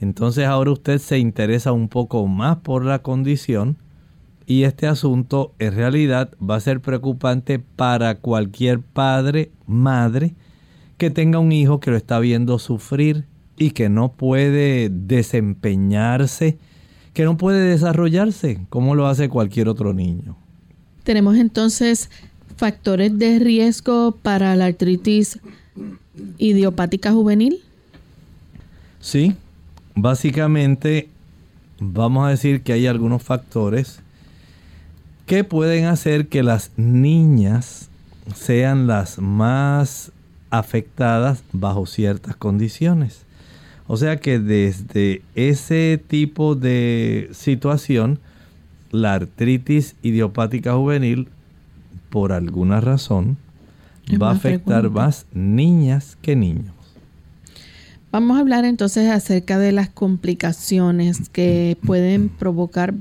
[0.00, 3.78] Entonces ahora usted se interesa un poco más por la condición
[4.46, 10.34] y este asunto en realidad va a ser preocupante para cualquier padre, madre,
[10.98, 13.24] que tenga un hijo que lo está viendo sufrir
[13.56, 16.58] y que no puede desempeñarse,
[17.12, 20.36] que no puede desarrollarse como lo hace cualquier otro niño.
[21.04, 22.10] Tenemos entonces
[22.56, 25.38] factores de riesgo para la artritis
[26.38, 27.60] idiopática juvenil.
[29.00, 29.34] Sí,
[29.94, 31.08] básicamente
[31.78, 34.00] vamos a decir que hay algunos factores
[35.26, 37.88] que pueden hacer que las niñas
[38.34, 40.12] sean las más
[40.50, 43.24] afectadas bajo ciertas condiciones.
[43.86, 48.18] O sea que desde ese tipo de situación,
[48.90, 51.28] la artritis idiopática juvenil,
[52.08, 53.36] por alguna razón,
[54.20, 56.74] va a afectar más niñas que niños.
[58.12, 62.94] Vamos a hablar entonces acerca de las complicaciones que pueden provocar,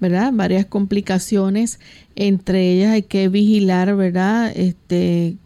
[0.00, 0.32] ¿verdad?
[0.32, 1.80] Varias complicaciones.
[2.16, 4.52] Entre ellas hay que vigilar, ¿verdad?
[4.54, 5.36] Este,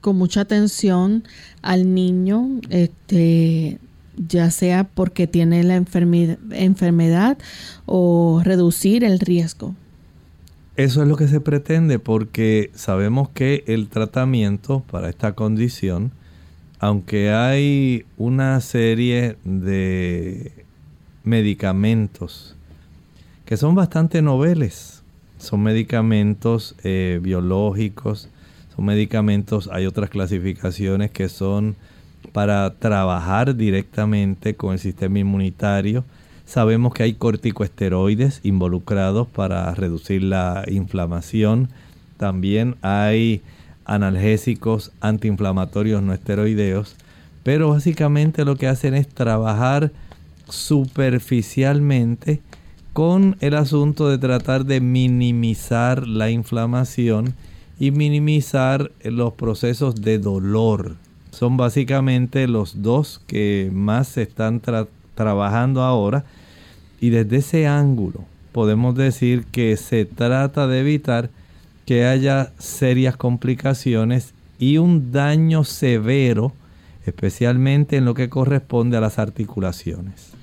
[0.00, 1.24] con mucha atención
[1.62, 3.78] al niño, este,
[4.28, 7.38] ya sea porque tiene la enfermedad
[7.86, 9.74] o reducir el riesgo.
[10.76, 16.12] Eso es lo que se pretende porque sabemos que el tratamiento para esta condición,
[16.78, 20.64] aunque hay una serie de
[21.24, 22.56] medicamentos
[23.52, 25.02] que son bastante noveles,
[25.36, 28.30] son medicamentos eh, biológicos,
[28.74, 31.76] son medicamentos, hay otras clasificaciones que son
[32.32, 36.02] para trabajar directamente con el sistema inmunitario.
[36.46, 41.68] Sabemos que hay corticoesteroides involucrados para reducir la inflamación.
[42.16, 43.42] También hay
[43.84, 46.96] analgésicos antiinflamatorios no esteroideos.
[47.42, 49.92] Pero básicamente lo que hacen es trabajar
[50.48, 52.40] superficialmente
[52.92, 57.34] con el asunto de tratar de minimizar la inflamación
[57.78, 60.96] y minimizar los procesos de dolor
[61.30, 64.60] son básicamente los dos que más se están
[65.14, 66.24] trabajando ahora
[67.00, 71.30] y desde ese ángulo podemos decir que se trata de evitar
[71.86, 76.52] que haya serias complicaciones y un daño severo,
[77.06, 80.41] especialmente en lo que corresponde a las articulaciones.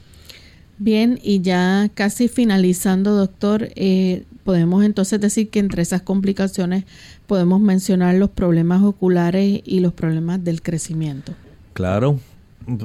[0.80, 6.86] Bien, y ya casi finalizando, doctor, eh, podemos entonces decir que entre esas complicaciones
[7.27, 11.34] podemos mencionar los problemas oculares y los problemas del crecimiento.
[11.73, 12.19] Claro.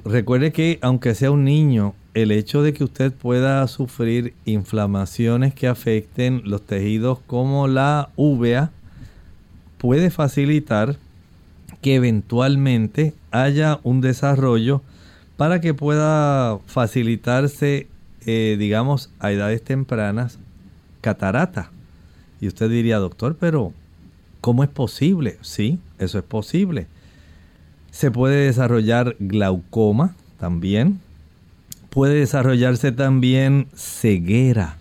[0.05, 5.69] Recuerde que aunque sea un niño, el hecho de que usted pueda sufrir inflamaciones que
[5.69, 8.71] afecten los tejidos como la uvea
[9.79, 10.97] puede facilitar
[11.81, 14.83] que eventualmente haya un desarrollo
[15.37, 17.89] para que pueda facilitarse,
[18.27, 20.39] eh, digamos, a edades tempranas,
[21.01, 21.71] catarata.
[22.41, 23.73] Y usted diría, doctor, pero
[24.45, 25.39] ¿Cómo es posible?
[25.41, 26.87] Sí, eso es posible.
[27.91, 31.01] Se puede desarrollar glaucoma también.
[31.89, 34.77] Puede desarrollarse también ceguera.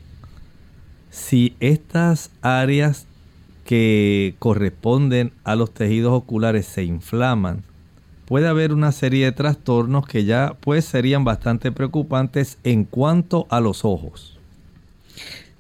[1.12, 3.06] Si estas áreas
[3.64, 7.64] que corresponden a los tejidos oculares se inflaman,
[8.34, 13.60] puede haber una serie de trastornos que ya pues serían bastante preocupantes en cuanto a
[13.60, 14.40] los ojos.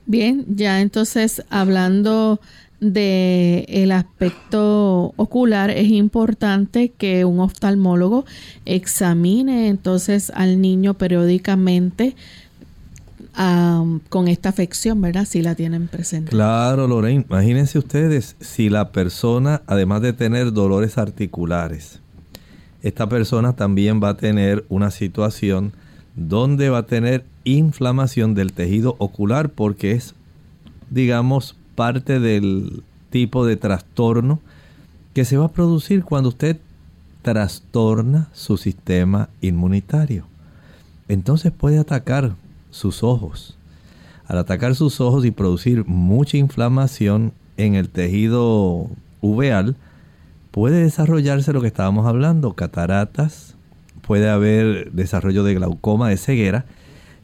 [0.07, 2.39] Bien, ya entonces hablando
[2.79, 8.25] de el aspecto ocular es importante que un oftalmólogo
[8.65, 12.15] examine entonces al niño periódicamente
[14.09, 15.25] con esta afección, ¿verdad?
[15.29, 16.31] Si la tienen presente.
[16.31, 17.23] Claro, Lorraine.
[17.29, 21.99] Imagínense ustedes si la persona, además de tener dolores articulares,
[22.83, 25.71] esta persona también va a tener una situación
[26.15, 30.13] donde va a tener inflamación del tejido ocular porque es,
[30.89, 34.39] digamos, parte del tipo de trastorno
[35.13, 36.59] que se va a producir cuando usted
[37.21, 40.25] trastorna su sistema inmunitario.
[41.07, 42.35] Entonces puede atacar
[42.69, 43.55] sus ojos.
[44.27, 48.89] Al atacar sus ojos y producir mucha inflamación en el tejido
[49.21, 49.75] uveal,
[50.53, 53.55] puede desarrollarse lo que estábamos hablando, cataratas,
[54.05, 56.65] puede haber desarrollo de glaucoma, de ceguera,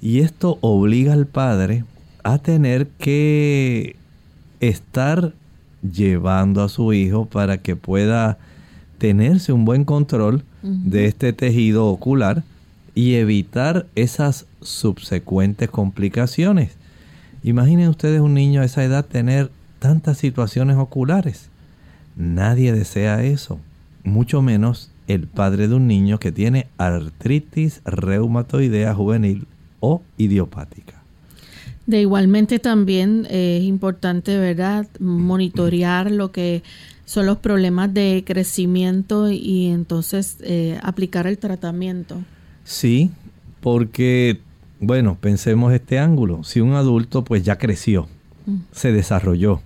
[0.01, 1.83] y esto obliga al padre
[2.23, 3.95] a tener que
[4.61, 5.33] estar
[5.83, 8.39] llevando a su hijo para que pueda
[8.97, 12.41] tenerse un buen control de este tejido ocular
[12.95, 16.77] y evitar esas subsecuentes complicaciones.
[17.43, 21.49] Imaginen ustedes un niño a esa edad tener tantas situaciones oculares.
[22.19, 23.61] Nadie desea eso,
[24.03, 29.47] mucho menos el padre de un niño que tiene artritis reumatoidea juvenil
[29.79, 31.01] o idiopática.
[31.87, 36.61] De igualmente también es importante, ¿verdad?, monitorear lo que
[37.05, 42.17] son los problemas de crecimiento y entonces eh, aplicar el tratamiento.
[42.65, 43.11] Sí,
[43.61, 44.41] porque,
[44.81, 46.43] bueno, pensemos este ángulo.
[46.43, 48.09] Si un adulto pues ya creció,
[48.45, 48.57] mm.
[48.73, 49.61] se desarrolló.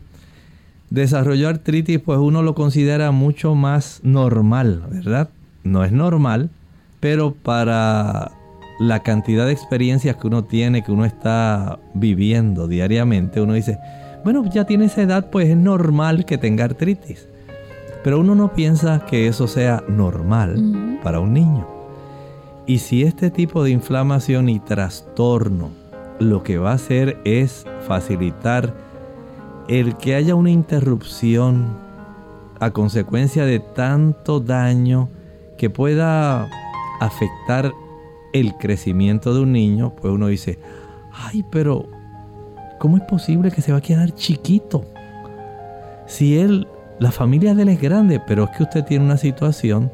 [0.94, 5.28] Desarrolló artritis, pues uno lo considera mucho más normal, ¿verdad?
[5.64, 6.52] No es normal,
[7.00, 8.32] pero para
[8.80, 13.80] la cantidad de experiencias que uno tiene, que uno está viviendo diariamente, uno dice,
[14.24, 17.28] bueno, ya tiene esa edad, pues es normal que tenga artritis.
[18.04, 21.68] Pero uno no piensa que eso sea normal para un niño.
[22.68, 25.72] Y si este tipo de inflamación y trastorno
[26.20, 28.83] lo que va a hacer es facilitar
[29.68, 31.68] el que haya una interrupción
[32.60, 35.10] a consecuencia de tanto daño
[35.58, 36.50] que pueda
[37.00, 37.72] afectar
[38.34, 40.60] el crecimiento de un niño, pues uno dice,
[41.12, 41.88] ay, pero
[42.80, 44.86] ¿cómo es posible que se va a quedar chiquito?
[46.08, 46.68] Si él,
[47.00, 49.92] la familia de él es grande, pero es que usted tiene una situación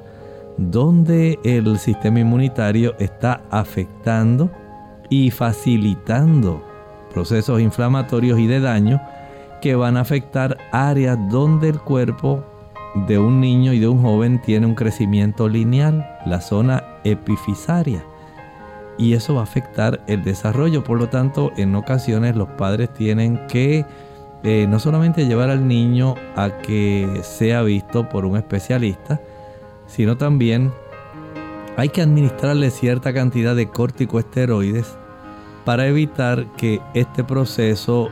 [0.57, 4.49] donde el sistema inmunitario está afectando
[5.09, 6.63] y facilitando
[7.13, 9.01] procesos inflamatorios y de daño
[9.61, 12.43] que van a afectar áreas donde el cuerpo
[13.07, 18.03] de un niño y de un joven tiene un crecimiento lineal, la zona epifisaria.
[18.97, 20.83] Y eso va a afectar el desarrollo.
[20.83, 23.85] Por lo tanto, en ocasiones los padres tienen que
[24.43, 29.21] eh, no solamente llevar al niño a que sea visto por un especialista,
[29.87, 30.71] sino también
[31.77, 34.97] hay que administrarle cierta cantidad de corticosteroides
[35.65, 38.09] para evitar que este proceso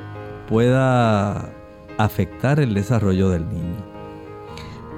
[0.47, 1.49] pueda
[1.97, 3.97] afectar el desarrollo del niño.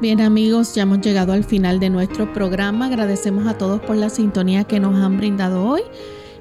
[0.01, 2.85] Bien amigos, ya hemos llegado al final de nuestro programa.
[2.85, 5.81] Agradecemos a todos por la sintonía que nos han brindado hoy.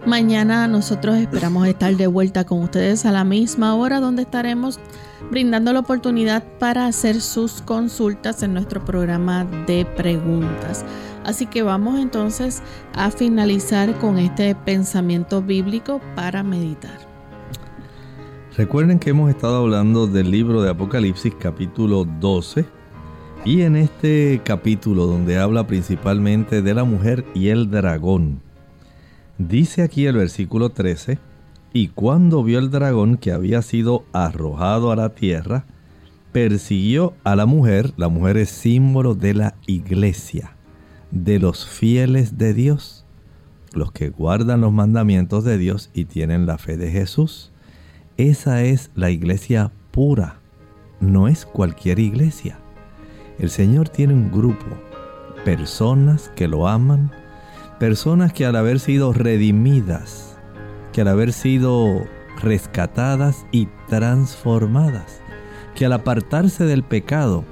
[0.07, 4.79] Mañana nosotros esperamos estar de vuelta con ustedes a la misma hora donde estaremos
[5.31, 10.85] brindando la oportunidad para hacer sus consultas en nuestro programa de preguntas.
[11.25, 12.63] Así que vamos entonces
[12.95, 17.08] a finalizar con este pensamiento bíblico para meditar.
[18.59, 22.65] Recuerden que hemos estado hablando del libro de Apocalipsis capítulo 12
[23.45, 28.43] y en este capítulo donde habla principalmente de la mujer y el dragón.
[29.39, 31.21] Dice aquí el versículo 13,
[31.73, 35.65] y cuando vio el dragón que había sido arrojado a la tierra,
[36.33, 40.57] persiguió a la mujer, la mujer es símbolo de la iglesia,
[41.13, 43.07] de los fieles de Dios,
[43.73, 47.53] los que guardan los mandamientos de Dios y tienen la fe de Jesús.
[48.19, 50.41] Esa es la iglesia pura,
[50.99, 52.59] no es cualquier iglesia.
[53.39, 54.67] El Señor tiene un grupo,
[55.45, 57.13] personas que lo aman,
[57.79, 60.37] personas que al haber sido redimidas,
[60.93, 62.09] que al haber sido
[62.43, 65.21] rescatadas y transformadas,
[65.77, 67.45] que al apartarse del pecado,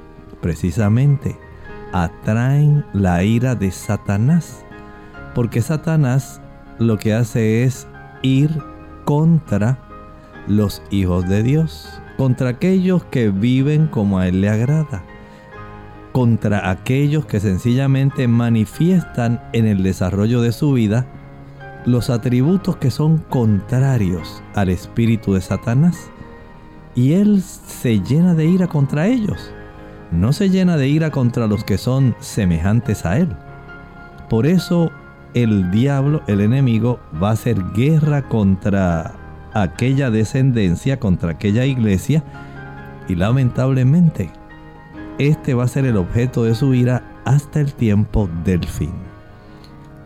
[0.42, 1.38] precisamente,
[1.92, 4.64] atraen la ira de Satanás,
[5.32, 6.40] porque Satanás
[6.80, 7.86] lo que hace es
[8.22, 8.50] ir
[9.04, 9.85] contra
[10.46, 15.04] los hijos de Dios, contra aquellos que viven como a Él le agrada,
[16.12, 21.06] contra aquellos que sencillamente manifiestan en el desarrollo de su vida
[21.84, 26.10] los atributos que son contrarios al espíritu de Satanás.
[26.94, 29.52] Y Él se llena de ira contra ellos.
[30.10, 33.28] No se llena de ira contra los que son semejantes a Él.
[34.28, 34.90] Por eso
[35.34, 39.14] el diablo, el enemigo, va a hacer guerra contra
[39.62, 42.24] aquella descendencia, contra aquella iglesia.
[43.08, 44.30] Y lamentablemente,
[45.18, 48.92] este va a ser el objeto de su ira hasta el tiempo del fin.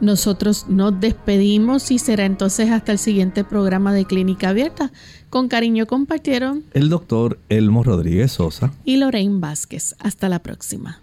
[0.00, 4.92] Nosotros nos despedimos y será entonces hasta el siguiente programa de Clínica Abierta.
[5.28, 9.94] Con cariño compartieron el doctor Elmo Rodríguez Sosa y Lorraine Vázquez.
[9.98, 11.02] Hasta la próxima.